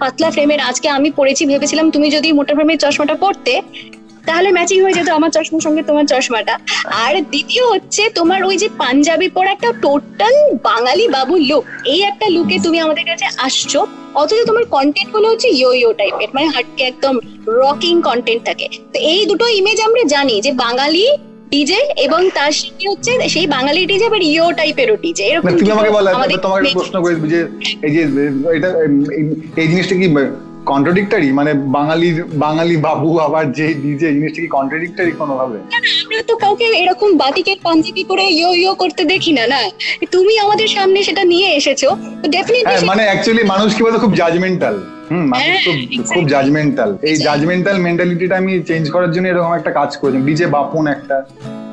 পাতলা 0.00 0.28
ফ্রেমের 0.34 0.60
আজকে 0.68 0.88
আমি 0.88 1.08
পড়েছি, 1.18 1.42
ভেবেছিলাম 1.50 1.86
তুমি 1.94 2.06
যদি 2.16 2.28
মোটা 2.38 2.52
ফ্রেমের 2.56 2.78
চশমাটা 2.84 3.14
পরতে 3.14 3.54
তাহলে 4.28 4.48
ম্যাচিং 4.56 4.78
হয়ে 4.84 4.96
যেত 4.98 5.08
আমার 5.18 5.30
চশমার 5.36 5.62
সঙ্গে 5.66 5.82
তোমার 5.88 6.06
চশমাটা। 6.12 6.54
আর 7.04 7.12
দ্বিতীয় 7.32 7.64
হচ্ছে 7.72 8.02
তোমার 8.18 8.40
ওই 8.48 8.56
যে 8.62 8.68
পাঞ্জাবি 8.82 9.28
পরা 9.36 9.50
একটা 9.56 9.70
টোটাল 9.84 10.34
বাঙালি 10.68 11.04
বাবু 11.16 11.34
লুক 11.50 11.64
এই 11.92 12.00
একটা 12.10 12.26
লুকে 12.34 12.56
তুমি 12.64 12.78
আমাদের 12.80 13.04
কাছে 13.10 13.26
আসছো। 13.46 13.80
অথচ 14.20 14.40
তোমার 14.50 14.64
কন্টেন্টগুলো 14.74 15.26
হচ্ছে 15.32 15.48
ইয়ো 15.58 15.70
ইয়ো 15.80 15.90
টাইপের 16.00 16.30
মানে 16.34 16.46
হাটকে 16.54 16.82
একদম 16.90 17.14
রকিং 17.60 17.94
কন্টেন্ট 18.08 18.42
থাকে। 18.48 18.66
তো 18.92 18.96
এই 19.12 19.20
দুটো 19.30 19.44
ইমেজ 19.58 19.78
আমরা 19.88 20.02
জানি 20.14 20.34
যে 20.46 20.50
বাঙালি 20.64 21.04
ডিজে 21.52 21.80
এবং 21.96 22.20
তার 22.34 22.52
সাথে 22.52 22.84
হচ্ছে 22.88 23.10
সেই 23.28 23.46
বাঙালি 23.46 23.80
ডিজে 23.86 24.06
বা 24.12 24.18
ইয়ো 24.24 24.46
টাইপেরও 24.52 24.96
ডিজে 24.96 25.24
এরকম 25.26 25.50
তুমি 25.52 25.70
আমাকে 25.72 25.90
বলো 25.90 26.08
তোমাকে 26.38 26.68
প্রশ্ন 26.74 26.96
করে 27.02 27.14
যে 27.34 27.40
এই 27.86 27.92
যে 27.94 28.02
এটা 28.56 28.68
এই 29.56 29.66
জিনিসটা 29.68 29.94
কি 29.94 30.06
কন্ট্রাডিক্টারি 30.64 31.28
মানে 31.32 31.50
বাঙালির 31.76 32.16
বাঙালি 32.34 32.76
বাবু 32.78 33.10
আবার 33.18 33.52
যে 33.52 33.66
ডিজে 33.74 34.08
জিনিসটা 34.16 34.40
কি 34.44 34.48
কন্ট্রাডিক্টারি 34.48 35.12
কোনো? 35.12 35.32
ভাবে 35.40 35.56
আমরা 36.04 36.22
তো 36.28 36.34
কাউকে 36.36 36.66
এরকম 36.82 37.10
বাতিকের 37.16 37.58
পাঞ্জাবি 37.62 38.02
করে 38.04 38.24
ইয়ো 38.30 38.50
ইয়ো 38.54 38.72
করতে 38.74 39.02
দেখি 39.04 39.32
না 39.32 39.44
না? 39.46 39.60
তুমি 40.14 40.34
আমাদের 40.38 40.68
সামনে 40.76 40.98
সেটা 41.02 41.22
নিয়ে 41.24 41.48
এসেছ 41.58 41.82
তো 41.82 41.94
হ্যাঁ 42.16 42.30
ডেফিনেটলি 42.30 42.86
মানে 42.86 43.02
অ্যাকচুয়ালি 43.04 43.42
মানুষ 43.44 43.68
কি 43.76 43.80
বলতো 43.84 43.98
খুব 43.98 44.12
জাজমেন্টাল 44.14 44.76
হুম 45.10 45.24
মানুষ 45.26 45.42
হ্যাঁ, 45.42 46.12
খুব 46.14 46.24
জাজমেন্টাল 46.24 46.90
এই 47.02 47.16
জাজমেন্টাল 47.16 47.76
মেন্টালিটিটা 47.78 48.34
আমি 48.36 48.52
চেঞ্জ 48.68 48.84
করার 48.90 49.10
জন্য 49.12 49.26
এরকম 49.28 49.52
একটা 49.54 49.70
কাজ 49.70 49.90
করেছি। 49.96 50.18
ডিজে 50.18 50.46
বাপন 50.46 50.84
একটা 50.86 51.16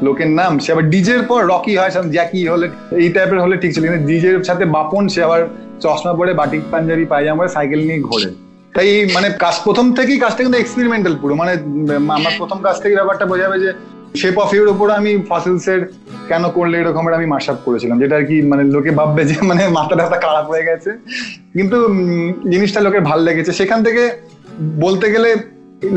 লোকের 0.01 0.29
নাম 0.29 0.59
সে 0.59 0.69
আবার 0.71 0.85
ডিজের 0.89 1.21
পর 1.21 1.41
রকি 1.47 1.77
হয় 1.77 1.91
জ্যাকি 2.11 2.39
হলে 2.47 2.67
এই 3.01 3.09
টাইপের 3.09 3.39
হলে 3.39 3.55
ঠিক 3.57 3.71
ছিল। 3.73 3.83
কিন্তু 3.83 4.01
ডিজের 4.07 4.35
সাথে 4.43 4.65
বাপন 4.65 5.07
সে 5.07 5.19
আবার 5.23 5.41
চশমা 5.81 6.13
পরে 6.13 6.31
বাটিক 6.33 6.61
পাঞ্জাবি 6.71 7.05
পায়জামা 7.05 7.37
পরে 7.39 7.49
সাইকেল 7.49 7.79
নিয়ে 7.79 7.99
ঘোরে। 7.99 8.29
তাই 8.77 8.89
মানে 9.15 9.27
কাজ 9.43 9.55
প্রথম 9.65 9.85
থেকেই 9.97 10.19
কাজটা 10.23 10.41
কিন্তু 10.43 10.59
এক্সপেরিমেন্টাল 10.59 11.13
পুরো। 11.21 11.33
মানে 11.41 11.51
আমার 12.17 12.33
প্রথম 12.41 12.57
কাজ 12.67 12.75
থেকে 12.83 12.95
ব্যাপারটা 12.99 13.25
বোঝা 13.31 13.43
যাবে 13.45 13.57
যে 13.65 13.69
শেপ 14.21 14.35
অফ 14.43 14.49
ইউর 14.55 14.69
উপর 14.75 14.87
আমি 14.99 15.11
ফাসিলস 15.29 15.65
এর 15.73 15.81
কেন 16.29 16.43
করলে 16.57 16.75
এরকমের 16.81 17.13
আমি 17.17 17.27
মাসাপ 17.33 17.57
করেছিলাম। 17.65 17.97
যেটা 18.01 18.15
আর 18.19 18.25
কি 18.29 18.37
মানে 18.51 18.63
লোকে 18.75 18.91
ভাববে 18.99 19.23
যে 19.29 19.35
মানে 19.49 19.63
মাথা 19.77 19.95
টাথা 19.99 20.17
খারাপ 20.25 20.45
হয়ে 20.51 20.67
গেছে। 20.69 20.91
কিন্তু 21.57 21.77
জিনিসটা 22.53 22.79
লোকের 22.85 23.03
ভালো 23.09 23.21
লেগেছে। 23.27 23.51
সেখান 23.59 23.79
থেকে 23.87 24.03
বলতে 24.85 25.07
গেলে 25.13 25.29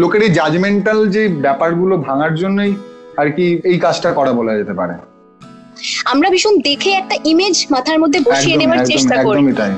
লোকের 0.03 0.23
এই 0.27 0.33
জাজমেন্টাল 0.38 0.99
যে 1.14 1.23
ব্যাপারগুলো 1.47 1.95
ভাঙার 2.07 2.33
জন্যই 2.43 2.73
আর 3.21 3.29
কি 3.37 3.47
এই 3.71 3.77
কাজটা 3.85 4.09
করা 4.19 4.33
বলা 4.38 4.53
যেতে 4.61 4.75
পারে। 4.81 4.95
আমরা 6.12 6.29
ভীষণ 6.35 6.55
দেখে 6.69 6.90
একটা 7.01 7.16
ইমেজ 7.33 7.57
মাথার 7.75 7.99
মধ্যে 8.03 8.19
বসিয়ে 8.29 8.57
নেওয়ার 8.61 8.81
চেষ্টা 8.93 9.14
করি। 9.27 9.40
একদমই 9.40 9.55
তাই। 9.61 9.73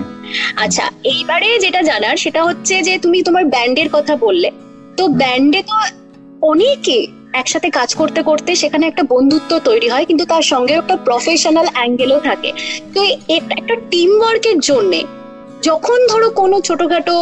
আচ্ছা 0.57 0.85
এইবারে 1.05 1.59
যেটা 1.59 1.81
জানার 1.83 2.17
সেটা 2.17 2.41
হচ্ছে 2.45 2.75
যে 2.83 2.99
তুমি 2.99 3.23
তোমার 3.23 3.45
ব্যান্ডের 3.45 3.89
কথা 3.93 4.17
বললে। 4.17 4.49
তো 4.97 5.09
ব্যান্ডে 5.09 5.63
তো 5.63 5.77
অনেকে 6.43 7.07
একসাথে 7.33 7.69
কাজ 7.71 7.95
করতে 7.95 8.23
করতে 8.23 8.51
সেখানে 8.55 8.85
একটা 8.87 9.03
বন্ধুত্ব 9.03 9.59
তৈরি 9.59 9.89
হয়, 9.89 10.05
কিন্তু 10.05 10.25
তার 10.25 10.43
সঙ্গে 10.43 10.73
একটা 10.75 10.97
প্রফেশনাল 10.97 11.67
অ্যাঙ্গেলও 11.75 12.21
থাকে। 12.21 12.53
তো 12.95 13.01
একটা 13.59 13.75
টিম 13.91 14.11
ওয়ার্কের 14.21 14.59
জন্যে 14.61 15.01
যখন 15.63 15.99
ধরো 16.07 16.31
কোনো 16.31 16.61
ছোটখাটো 16.61 17.17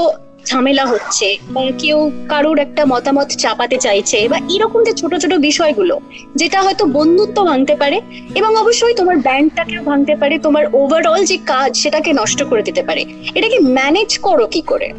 ঝামেলা 0.47 0.85
হচ্ছে 0.87 1.39
বা 1.51 1.63
কেউ 1.79 2.11
কারোর 2.29 2.59
একটা 2.59 2.87
মতামত 2.87 3.29
চাপাতে 3.33 3.77
চাইছে 3.77 4.29
বা 4.29 4.39
এরকম 4.55 4.85
যে 4.85 4.93
ছোট 4.93 5.15
ছোট 5.15 5.35
বিষয়গুলো, 5.35 6.01
যেটা 6.37 6.63
হয়তো 6.63 6.85
বন্ধুত্ব 6.87 7.45
ভাঙতে 7.45 7.75
পারে 7.77 8.01
এবং 8.35 8.57
অবশ্যই 8.57 8.95
তোমার 8.95 9.17
ব্যান্ডটাকেও 9.17 9.83
ভাঙতে 9.83 10.17
পারে, 10.17 10.39
তোমার 10.39 10.65
ওভারঅল 10.73 11.25
যে 11.25 11.37
কাজ 11.47 11.77
সেটাকে 11.77 12.13
নষ্ট 12.13 12.43
করে 12.43 12.63
দিতে 12.63 12.83
পারে। 12.83 13.05
এটাকে 13.35 13.59
ম্যানেজ 13.59 14.19
করো 14.19 14.47
কি 14.47 14.63
করে? 14.63 14.93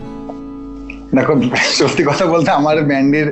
দেখো 1.11 1.33
সত্যি 1.79 2.03
কথা 2.09 2.25
বলতে 2.25 2.49
আমার 2.59 2.75
ব্যান্ডের 2.89 3.27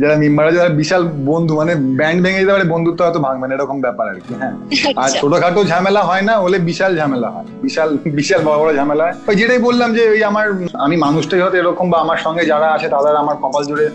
যারা 0.00 0.14
মেম্বার 0.22 0.44
আছে 0.46 0.58
যারা 0.58 0.72
বিশাল 0.80 1.02
বন্ধু 1.30 1.52
মানে 1.56 1.72
ব্যান্ড 1.98 2.18
ভেঙে 2.24 2.40
যেতে 2.40 2.52
পারে 2.52 2.66
বন্ধুত্ব 2.74 3.00
হয়তো 3.04 3.20
ভাঙবে 3.26 3.46
না 3.48 3.52
এরকম 3.54 3.76
ব্যাপার 3.80 4.06
আর 4.08 4.18
কি 4.18 4.32
হ্যাঁ 4.34 4.54
আর 4.94 5.02
আচ্ছা। 5.02 5.18
ছোটখাটো 5.20 5.60
ঝামেলা 5.64 6.02
হয় 6.02 6.22
না 6.22 6.34
হলে 6.36 6.56
বিশাল 6.70 6.92
ঝামেলা 6.96 7.28
হয় 7.30 7.46
বিশাল 7.62 7.88
বিশাল 8.18 8.40
বড় 8.44 8.56
বড় 8.60 8.70
ঝামেলা 8.76 9.02
হয় 9.04 9.14
ওই 9.28 9.34
যেটাই 9.36 9.60
বললাম 9.68 9.88
যে 9.94 10.02
ওই 10.10 10.20
আমার 10.22 10.46
আমি 10.84 10.96
মানুষটাই 10.96 11.40
হয়তো 11.40 11.56
এরকম 11.58 11.86
বা 11.90 11.98
আমার 12.00 12.18
সঙ্গে 12.18 12.42
যারা 12.44 12.68
আছে 12.72 12.88
তাদের 12.88 13.14
আমার 13.16 13.36
কপাল 13.36 13.62
জুড়ে 13.64 13.86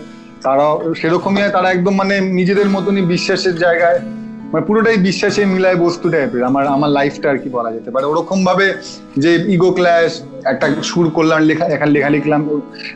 তারাও 0.42 0.72
সেরকমই 0.94 1.40
হয়, 1.42 1.52
তারা 1.52 1.68
একদম 1.70 1.94
মানে 1.96 2.14
নিজেদের 2.38 2.68
মতনই 2.68 3.02
বিশ্বাসের 3.04 3.56
জায়গায় 3.56 3.98
মানে 4.52 4.62
পুরোটাই 4.68 4.98
বিশ্বাসে 5.08 5.42
মিলায় 5.54 5.78
বস্তু 5.84 6.06
টাইপের 6.14 6.42
আমার 6.50 6.64
আমার 6.76 6.90
লাইফটা 6.98 7.26
আর 7.32 7.38
কি 7.42 7.48
বলা 7.56 7.70
যেতে 7.76 7.90
পারে। 7.94 8.04
ওরকম 8.12 8.38
ভাবে 8.48 8.66
যে 9.22 9.30
ইগো 9.54 9.70
ক্ল্যাশ 9.76 10.10
একটা 10.52 10.66
সুর 10.90 11.06
করলাম 11.16 11.38
লেখা 11.50 11.64
এখানে 11.74 11.90
লেখা 11.96 12.10
লিখলাম, 12.16 12.40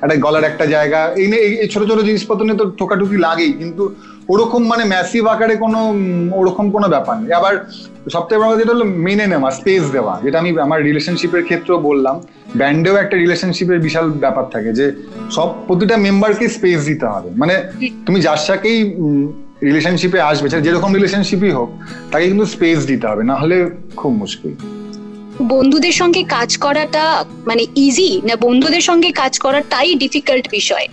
একটা 0.04 0.16
গলার 0.24 0.44
একটা 0.50 0.64
জায়গা, 0.74 1.00
এই 1.20 1.26
নিয়ে, 1.30 1.42
এই 1.62 1.68
ছোট 1.72 1.82
ছোট 1.90 1.98
জিনিসপত্র 2.08 2.42
নিয়ে 2.46 2.60
তো 2.62 2.66
ঠোকাঠুকি 2.80 3.16
লাগেই, 3.26 3.52
কিন্তু 3.60 3.82
ওরকম 4.32 4.62
মানে 4.72 4.84
ম্যাসিভ 4.92 5.24
আকারে 5.34 5.54
কোনো, 5.64 5.80
ওরকম 6.40 6.66
কোনো 6.74 6.86
ব্যাপার 6.94 7.14
নেই। 7.20 7.32
আবার 7.40 7.54
সবথেকে 8.14 8.40
বড় 8.42 8.52
যেটা 8.60 8.72
হলো, 8.74 8.86
মেনে 9.06 9.24
নেওয়া 9.32 9.50
স্পেস 9.58 9.82
দেওয়া, 9.96 10.14
যেটা 10.24 10.36
আমি 10.42 10.50
আমার 10.66 10.78
রিলেশনশিপের 10.88 11.42
ক্ষেত্রেও 11.48 11.78
বললাম, 11.88 12.16
ব্যান্ডেও 12.60 12.94
একটা 13.02 13.16
রিলেশনশিপের 13.24 13.78
বিশাল 13.86 14.06
ব্যাপার 14.24 14.44
থাকে 14.54 14.70
যে 14.78 14.86
সব 15.36 15.48
প্রতিটা 15.66 15.96
মেম্বারকে 16.06 16.46
স্পেস 16.56 16.78
দিতে 16.90 17.06
হবে। 17.12 17.28
মানে 17.40 17.54
তুমি 18.06 18.18
যার 18.26 18.40
সাথেই 18.48 18.78
রিলেশনশিপে 19.64 20.20
আসবে 20.20 20.48
যেরকম 20.48 20.90
রিলেশনশিপই 20.94 21.50
হোক 21.50 21.70
তাকে 22.12 22.24
কিন্তু 22.26 22.46
স্পেস 22.46 22.86
দিতে 22.86 23.06
হবে 23.06 23.24
না 23.24 23.34
হলে 23.34 23.56
খুব 23.96 24.12
মুশকিল। 24.12 24.52
বন্ধুদের 25.42 25.92
সঙ্গে 25.92 26.22
কাজ 26.22 26.50
করাটা 26.56 27.24
মানে 27.46 27.66
ইজি 27.76 28.10
না 28.24 28.34
বন্ধুদের 28.40 28.80
সঙ্গে 28.80 29.10
কাজ 29.12 29.38
করাটাই 29.38 29.94
ডিফিকাল্ট 29.94 30.44
বিষয়? 30.50 30.86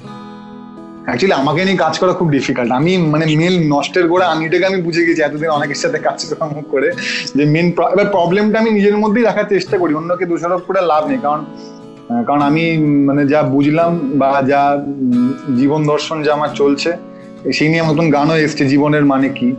অ্যাকচুয়ালি 1.05 1.35
আমাকে 1.41 1.65
নিয়ে 1.65 1.77
কাজ 1.77 1.99
করা 1.99 2.13
খুব 2.13 2.29
ডিফিকাল্ট 2.29 2.71
আমি 2.71 2.97
মানে 2.97 3.25
মেন 3.25 3.55
নষ্টের 3.73 4.07
গোড়া 4.07 4.25
আমি 4.27 4.45
এটাকে 4.45 4.65
আমি 4.65 4.79
বুঝে 4.81 5.05
গেছি 5.05 5.21
এতদিন 5.21 5.49
অনেকের 5.49 5.75
সাথে 5.75 5.97
কাজ 5.97 6.25
কাজকর্ম 6.25 6.61
করে 6.71 6.91
যে 7.35 7.43
মেন 7.45 7.67
এবার 7.67 8.05
প্রবলেমটা 8.05 8.59
আমি 8.59 8.69
নিজের 8.71 8.97
মধ্যেই 8.97 9.23
রাখার 9.23 9.47
চেষ্টা 9.49 9.75
করি 9.77 9.93
অন্যকে 9.93 10.25
দোষারোপ 10.25 10.61
করে 10.61 10.81
লাভ 10.81 11.03
নেই। 11.07 11.19
কারণ 11.21 11.41
কারণ 12.27 12.41
আমি 12.41 12.63
মানে 12.77 13.27
যা 13.27 13.39
বুঝলাম 13.43 13.91
বা 14.13 14.29
যা 14.47 14.61
জীবন 15.57 15.81
দর্শন 15.87 16.17
যা 16.23 16.31
আমার 16.33 16.51
চলছে 16.55 16.91
সেই 17.53 17.69
নিয়ে 17.69 17.81
নতুন 17.81 18.09
গানও 18.09 18.37
এসছে 18.37 18.65
জীবনের 18.65 19.05
মানে 19.05 19.29
কি? 19.29 19.55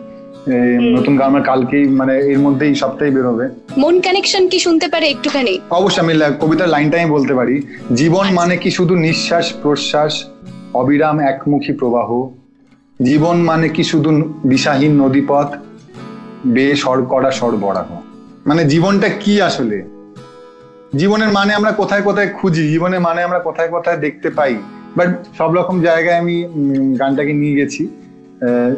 নতুন 0.80 1.16
গান 1.16 1.28
আমার 1.28 1.42
কালকেই 1.42 1.88
মানে 1.88 2.18
এর 2.18 2.38
মধ্যেই 2.38 2.74
সপ্তাহে 2.74 3.10
বেরোবে। 3.10 3.48
মন 3.78 4.00
কানেকশন 4.00 4.48
কি 4.48 4.58
শুনতে 4.58 4.88
পারে 4.88 5.06
একটুখানি? 5.08 5.60
অবশ্যই 5.70 6.00
আমি 6.00 6.14
কবিতার 6.40 6.68
লাইনটা 6.68 7.02
আমি 7.02 7.10
বলতে 7.10 7.34
পারি। 7.34 7.62
জীবন 7.94 8.20
আচ্ছা। 8.20 8.34
মানে 8.34 8.56
কি 8.56 8.70
শুধু 8.70 8.94
নিঃশ্বাস 8.96 9.52
প্রশ্বাস? 9.62 10.24
অবিরাম 10.74 11.20
একমুখী 11.20 11.72
প্রবাহ। 11.72 12.28
জীবন 13.04 13.36
মানে 13.36 13.68
কি 13.68 13.84
শুধু 13.84 14.34
দিশাহীন 14.46 15.02
নদীপথ? 15.02 15.54
বে 16.46 16.76
সরকরা 16.76 17.30
সরবরাহ 17.30 18.00
মানে 18.46 18.64
জীবনটা 18.64 19.08
কি 19.08 19.42
আসলে? 19.42 19.82
জীবনের 20.96 21.28
মানে 21.28 21.54
আমরা 21.54 21.72
কোথায় 21.72 22.02
কোথায় 22.02 22.28
খুঁজি? 22.28 22.68
জীবনের 22.68 23.00
মানে 23.00 23.22
আমরা 23.22 23.38
কোথায় 23.38 23.68
কোথায় 23.68 23.96
দেখতে 23.96 24.30
পাই? 24.30 24.56
বাট 24.96 25.26
সব 25.38 25.54
রকম 25.54 25.80
জায়গায় 25.80 26.18
আমি 26.18 26.44
গানটাকে 26.98 27.32
নিয়ে 27.32 27.54
গেছি। 27.54 27.88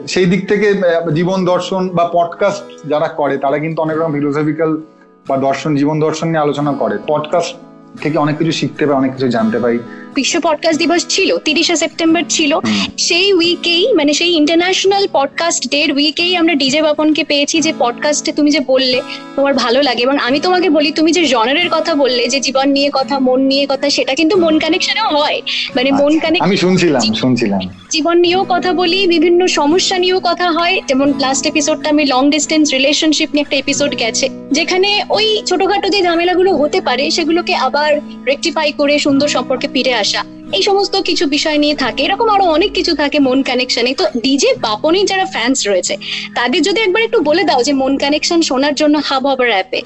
সেই 0.09 0.27
দিক 0.27 0.49
থেকে 0.49 0.75
জীবন 1.15 1.45
দর্শন 1.45 1.89
বা 1.89 2.11
পডকাস্ট 2.13 2.89
যারা 2.89 3.09
করে, 3.09 3.37
তারা 3.39 3.59
কিন্তু 3.59 3.83
অনেক 3.83 3.97
রকম 3.97 4.13
ফিলোসফিক্যাল 4.13 4.81
বা 5.29 5.37
দর্শন, 5.37 5.77
জীবন 5.77 6.01
দর্শন 6.01 6.27
নিয়ে 6.27 6.39
আলোচনা 6.39 6.73
করে। 6.73 6.99
পডকাস্ট 7.07 7.57
থেকে 8.01 8.19
অনেক 8.19 8.39
কিছু 8.39 8.53
শিখতে 8.53 8.87
পাই 8.87 8.97
অনেক 8.97 9.13
কিছু 9.13 9.29
জানতে 9.29 9.59
পাই 9.59 9.79
বিশ্ব 10.15 10.41
পডকাস্ট 10.41 10.79
দিবস 10.79 11.07
ছিল 11.09 11.39
তিরিশে 11.39 11.77
সেপ্টেম্বর 11.77 12.23
ছিল। 12.29 12.59
সেই 12.99 13.33
উইকেই 13.33 13.93
মানে 13.93 14.13
সেই 14.15 14.31
ইন্টারন্যাশনাল 14.31 15.09
পডকাস্ট 15.13 15.71
ডের 15.71 15.93
উইকেই 15.93 16.37
আমরা 16.37 16.55
ডিজে 16.55 16.83
বাপনকে 16.83 17.25
পেয়েছি 17.25 17.61
যে 17.61 17.73
পডকাস্টে 17.79 18.33
তুমি 18.33 18.51
যে 18.51 18.61
বললে 18.61 19.03
তোমার 19.37 19.55
ভালো 19.55 19.83
লাগে। 19.83 20.03
এবং 20.03 20.19
আমি 20.19 20.41
তোমাকে 20.41 20.71
বলি 20.71 20.93
তুমি 20.93 21.13
যে 21.13 21.25
জনারের 21.25 21.69
কথা 21.71 21.95
বললে 21.95 22.29
যে 22.29 22.41
জীবন 22.41 22.69
নিয়ে 22.69 22.91
কথা 22.93 23.19
মন 23.19 23.41
নিয়ে 23.41 23.67
কথা 23.69 23.91
সেটা 23.91 24.15
কিন্তু 24.15 24.39
মন 24.39 24.59
কানেকশনও 24.59 25.17
হয়। 25.17 25.43
মানে 25.77 25.91
মন 25.91 25.99
কানেকশন 25.99 26.19
কানেক্ট 26.19 26.45
আমি 26.45 26.57
শুনছিলাম 26.57 27.15
শুনছিলাম। 27.15 27.61
জীবন 27.95 28.17
নিয়েও 28.25 28.45
কথা 28.55 28.71
বলি, 28.81 29.01
বিভিন্ন 29.15 29.41
সমস্যা 29.61 29.97
নিয়েও 30.03 30.21
কথা 30.29 30.47
হয়। 30.57 30.77
যেমন 30.89 31.09
লাস্ট 31.25 31.45
এপিসোডটা 31.53 31.89
আমি 31.95 32.05
লং 32.15 32.23
ডিস্টেন্স 32.35 32.67
রিলেশনশিপ 32.77 33.29
নিয়ে 33.35 33.45
একটা 33.47 33.57
এপিসোড 33.63 33.93
গেছে, 34.03 34.27
যেখানে 34.59 34.91
ওই 35.17 35.27
ছোটখাটো 35.49 35.89
যে 35.95 36.01
ঝামেলাগুলো 36.07 36.51
হতে 36.61 36.79
পারে, 36.89 37.05
সেগুলোকে 37.17 37.55
আবার 37.67 37.91
রেকটিফাই 38.31 38.69
করে 38.81 38.95
সুন্দর 39.07 39.29
সম্পর্কে 39.37 39.67
ফিরে 39.75 39.95
আসা, 40.03 40.21
এই 40.57 40.63
সমস্ত 40.69 40.95
কিছু 41.09 41.25
বিষয় 41.37 41.59
নিয়ে 41.65 41.77
থাকে। 41.85 42.01
এরকম 42.07 42.29
আরও 42.35 42.45
অনেক 42.57 42.71
কিছু 42.79 42.93
থাকে 43.01 43.19
মন 43.29 43.39
কানেকশনে 43.49 43.93
তো 44.01 44.05
ডিজে 44.25 44.51
বাপনি 44.67 45.01
যারা 45.11 45.27
ফ্যান্স 45.35 45.59
রয়েছে, 45.71 45.95
তাদের 46.39 46.61
যদি 46.69 46.79
একবার 46.87 47.03
একটু 47.09 47.19
বলে 47.29 47.43
দাও 47.49 47.61
যে 47.69 47.73
মন 47.83 47.95
কানেকশন 48.03 48.41
শোনার 48.49 48.75
জন্য 48.81 48.95
হাব 49.09 49.25
হবার 49.31 49.51
অ্যাপে 49.55 49.81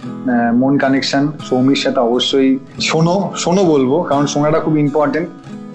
মন 0.63 0.75
কানেকশন 0.83 1.25
সৌমির 1.49 1.81
সাথে 1.85 2.01
অবশ্যই 2.09 2.51
শোনো 2.89 3.15
শোনো 3.43 3.63
বলব, 3.73 3.93
কারণ 4.11 4.25
শোনাটা 4.35 4.59
খুব 4.65 4.75
ইম্পর্টেন্ট 4.87 5.27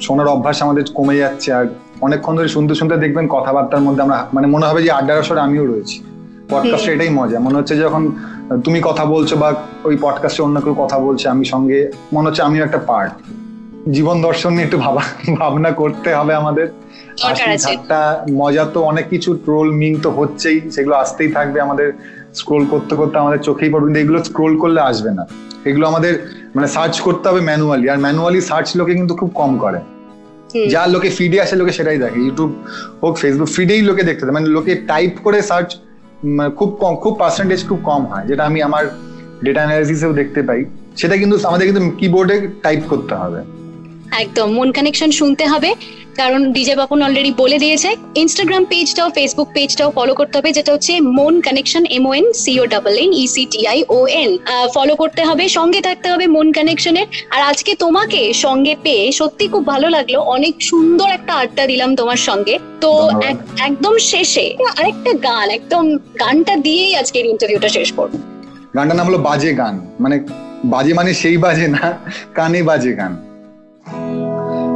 শোনার 0.04 0.28
অভ্যাস 0.28 0.58
আমাদের 0.62 0.84
কমে 0.94 1.16
যাচ্ছে 1.18 1.50
আর 1.54 1.66
অনেকক্ষণ 2.02 2.34
ধরে 2.36 2.48
শুনতে 2.48 2.74
শুনতে 2.76 2.96
দেখবেন 2.98 3.26
কথাবার্তার 3.28 3.82
মধ্যে 3.82 4.02
আমরা 4.02 4.18
মানে 4.34 4.48
মনে 4.48 4.66
হবে 4.66 4.82
যে 4.84 4.92
আড্ডার 4.92 5.18
আসরে 5.20 5.40
আমিও 5.40 5.66
রয়েছি। 5.66 5.98
পডকাস্টে 6.50 6.92
এটাই 6.94 7.10
মজা। 7.10 7.38
মনে 7.40 7.58
হচ্ছে 7.58 7.76
যখন 7.78 8.12
তুমি 8.64 8.80
কথা 8.84 9.04
বলছো 9.06 9.34
বা 9.36 9.50
ওই 9.84 9.96
পডকাস্টে 10.02 10.42
অন্য 10.44 10.58
কেউ 10.62 10.76
কথা 10.78 10.98
বলছে 11.00 11.26
আমি 11.30 11.46
সঙ্গে 11.46 11.80
মনে 12.14 12.26
হচ্ছে 12.28 12.42
আমিও 12.42 12.64
একটা 12.64 12.80
পার্ট 12.88 13.14
জীবন 13.92 14.18
দর্শন 14.22 14.52
নিয়ে 14.52 14.64
একটু 14.64 14.78
ভাবা 14.78 15.02
ভাবনা 15.40 15.72
করতে 15.72 16.10
হবে 16.16 16.34
আমাদের। 16.36 16.68
ঠাট্টা 17.64 18.02
মজা 18.32 18.64
তো 18.74 18.80
অনেক 18.82 19.06
কিছু 19.10 19.30
ট্রোল 19.46 19.68
মিং 19.72 19.92
তো 20.04 20.10
হচ্ছেই 20.10 20.58
সেগুলো 20.72 20.96
আসতেই 20.96 21.30
থাকবে 21.32 21.62
আমাদের। 21.62 21.88
স্ক্রোল 22.34 22.64
করতে 22.66 22.94
করতে 22.96 23.16
আমাদের 23.20 23.40
চোখেই 23.40 23.70
পড়বে 23.70 23.86
কিন্তু 23.86 24.00
এগুলো 24.00 24.20
স্ক্রোল 24.24 24.54
করলে 24.58 24.82
আসবে 24.82 25.12
না। 25.12 25.24
এগুলো 25.66 25.86
আমাদের 25.88 26.14
মানে 26.56 26.68
সার্চ 26.68 26.96
করতে 27.02 27.26
হবে 27.30 27.42
ম্যানুয়ালি 27.42 27.90
আর 27.90 28.00
ম্যানুয়ালি 28.00 28.42
সার্চ 28.42 28.68
লোকে 28.76 28.94
কিন্তু 28.94 29.14
খুব 29.16 29.32
কম 29.34 29.52
করে। 29.58 29.80
যা 30.74 30.82
লোকে 30.88 31.10
ফিডে 31.10 31.38
আসে 31.42 31.56
লোকে 31.56 31.72
সেটাই 31.72 31.98
দেখে। 31.98 32.20
ইউটিউব 32.20 32.52
হোক 33.04 33.14
ফেসবুক 33.18 33.50
ফিডেই 33.56 33.82
লোকে 33.82 34.04
দেখতে 34.04 34.32
মানে 34.38 34.48
লোকে 34.48 34.74
টাইপ 34.76 35.14
করে 35.24 35.40
সার্চ 35.42 35.70
খুব 36.58 36.70
কম 36.82 36.94
খুব 36.96 37.14
পার্সেন্টেজ 37.20 37.60
খুব 37.68 37.80
কম 37.84 38.02
হয় 38.06 38.26
যেটা 38.28 38.44
আমি 38.46 38.62
আমার 38.62 38.84
ডেটা 39.44 39.62
অ্যানালিসিসেও 39.62 40.14
দেখতে 40.14 40.42
পাই। 40.42 40.66
সেটা 40.98 41.16
কিন্তু 41.18 41.36
আমাদের 41.44 41.66
কিন্তু 41.70 41.84
কিবোর্ডে 41.98 42.36
টাইপ 42.64 42.82
করতে 42.90 43.14
হবে। 43.16 43.40
একদম 44.22 44.48
মন 44.52 44.70
কানেকশন 44.72 45.12
শুনতে 45.12 45.46
হবে। 45.46 45.70
কারণ 46.18 46.52
ডিজে 46.52 46.76
বাপন 46.76 47.02
অলরেডি 47.02 47.34
বলে 47.38 47.58
দিয়েছে 47.58 47.96
ইনস্টাগ্রাম 48.16 48.66
পেজটাও 48.66 49.10
ফেসবুক 49.10 49.48
পেজটাও 49.54 49.92
ফলো 49.92 50.14
করতে 50.14 50.38
হবে 50.38 50.52
যেটা 50.52 50.74
হচ্ছে 50.74 51.00
Mon 51.00 51.42
connection 51.42 51.86
M 51.86 52.14
N 52.14 52.34
C O 52.34 52.66
double 52.66 52.98
N 52.98 53.14
E C T I 53.14 53.84
O 53.90 54.08
N 54.08 54.38
follow 54.76 54.96
করতে 54.96 55.24
হবে 55.24 55.50
সঙ্গে 55.50 55.82
থাকতে 55.82 56.10
হবে 56.10 56.28
মন 56.28 56.52
কানেকশনের 56.52 57.08
আর 57.30 57.42
আজকে 57.42 57.76
তোমাকে 57.76 58.34
সঙ্গে 58.34 58.76
পেয়ে 58.84 59.12
সত্যি 59.12 59.48
খুব 59.48 59.68
ভালো 59.68 59.90
লাগল 59.90 60.16
অনেক 60.16 60.56
সুন্দর 60.62 61.10
একটা 61.10 61.34
আড্ডা 61.34 61.68
দিলাম 61.68 61.96
তোমার 61.96 62.18
সঙ্গে। 62.18 62.60
তো 62.82 63.10
এক- 63.24 63.38
একদম 63.60 63.98
শেষে 63.98 64.56
আরেকটা 64.78 65.14
গান 65.14 65.50
একদম 65.50 65.98
গানটা 65.98 66.56
দিয়েই 66.56 66.96
আজকের 66.96 67.26
ইন্টারভিউটা 67.26 67.70
শেষ 67.70 67.92
করব। 67.94 68.12
গানটার 68.76 68.98
নাম 68.98 69.08
হলো 69.08 69.18
বাজে 69.18 69.54
গান। 69.54 69.88
মানে 70.00 70.20
বাজে 70.66 70.94
মানে 70.94 71.14
সেই 71.14 71.38
বাজে 71.38 71.68
না 71.68 71.94
কানে 72.34 72.64
বাজে 72.64 72.94
গান। 72.94 73.18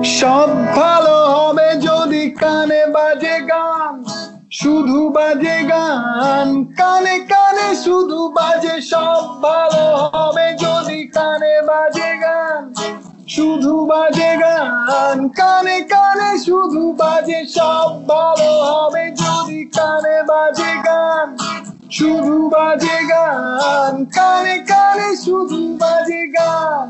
সব 0.03 0.49
ভালো 0.75 1.17
হবে 1.35 1.69
যদি 1.81 2.23
কানে 2.29 2.81
বাজে 2.95 3.37
গান, 3.49 3.93
শুধু 4.51 5.09
বাজে 5.09 5.57
গান। 5.69 6.47
কানে 6.77 7.15
কানে 7.31 7.69
শুধু 7.83 8.19
বাজে, 8.29 8.81
সব 8.81 9.41
ভালো 9.41 9.85
হবে 10.13 10.47
যদি 10.63 10.99
কানে 11.07 11.55
বাজে 11.69 12.11
গান, 12.21 12.61
শুধু 13.27 13.73
বাজে 13.85 14.31
গান। 14.41 15.29
কানে 15.39 15.77
কানে 15.81 16.31
শুধু 16.45 16.93
বাজে, 16.93 17.39
সব 17.45 17.89
ভালো 18.07 18.51
হবে 18.71 19.05
যদি 19.21 19.65
কানে 19.77 20.17
বাজে 20.31 20.73
গান, 20.87 21.27
শুধু 21.91 22.49
বাজে 22.49 22.97
গান। 23.09 24.05
কানে 24.17 24.55
কানে 24.71 25.09
শুধু 25.15 25.59
বাজে 25.81 26.21
গান। 26.27 26.85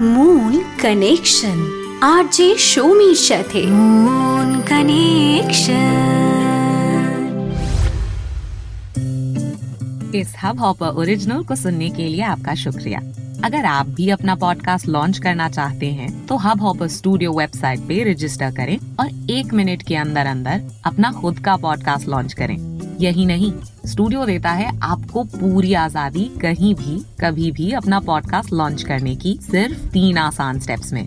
মূল 0.00 0.54
কানেকশন 0.82 1.83
आरजे 2.02 2.46
ഷോമി 2.56 3.14
સાથે 3.16 3.62
कनेक्शन 4.68 6.02
इस 10.14 10.34
हब 10.42 10.60
हॉपर 10.60 10.88
ओरिजिनल 11.00 11.42
को 11.44 11.54
सुनने 11.56 11.88
के 11.90 12.06
लिए 12.08 12.22
आपका 12.24 12.54
शुक्रिया। 12.54 13.00
अगर 13.44 13.64
आप 13.66 13.86
भी 13.88 14.08
अपना 14.10 14.34
पॉडकास्ट 14.34 14.88
लॉन्च 14.88 15.18
करना 15.18 15.48
चाहते 15.48 15.86
हैं 15.86 16.10
तो 16.26 16.36
हब 16.36 16.60
हॉपर 16.60 16.88
स्टूडियो 16.88 17.32
वेबसाइट 17.32 17.80
पे 17.80 18.02
रजिस्टर 18.10 18.50
करें 18.50 18.78
और 19.00 19.30
एक 19.30 19.54
मिनट 19.54 19.82
के 19.82 19.96
अंदर 19.96 20.26
अंदर 20.26 20.62
अपना 20.86 21.12
खुद 21.12 21.38
का 21.38 21.56
पॉडकास्ट 21.56 22.08
लॉन्च 22.08 22.32
करें। 22.32 22.56
यही 23.00 23.26
नहीं 23.26 23.52
स्टूडियो 23.86 24.24
देता 24.26 24.50
है 24.52 24.68
आपको 24.82 25.24
पूरी 25.34 25.74
आज़ादी 25.74 26.24
कहीं 26.42 26.74
भी 26.74 26.94
कभी 27.20 27.50
भी 27.52 27.70
अपना 27.72 28.00
पॉडकास्ट 28.00 28.52
लॉन्च 28.52 28.82
करने 28.82 29.14
की 29.16 29.38
सिर्फ़ 29.42 29.86
तीन 29.88 30.18
आसान 30.18 30.60
स्टेप्स 30.60 30.92
में। 30.92 31.06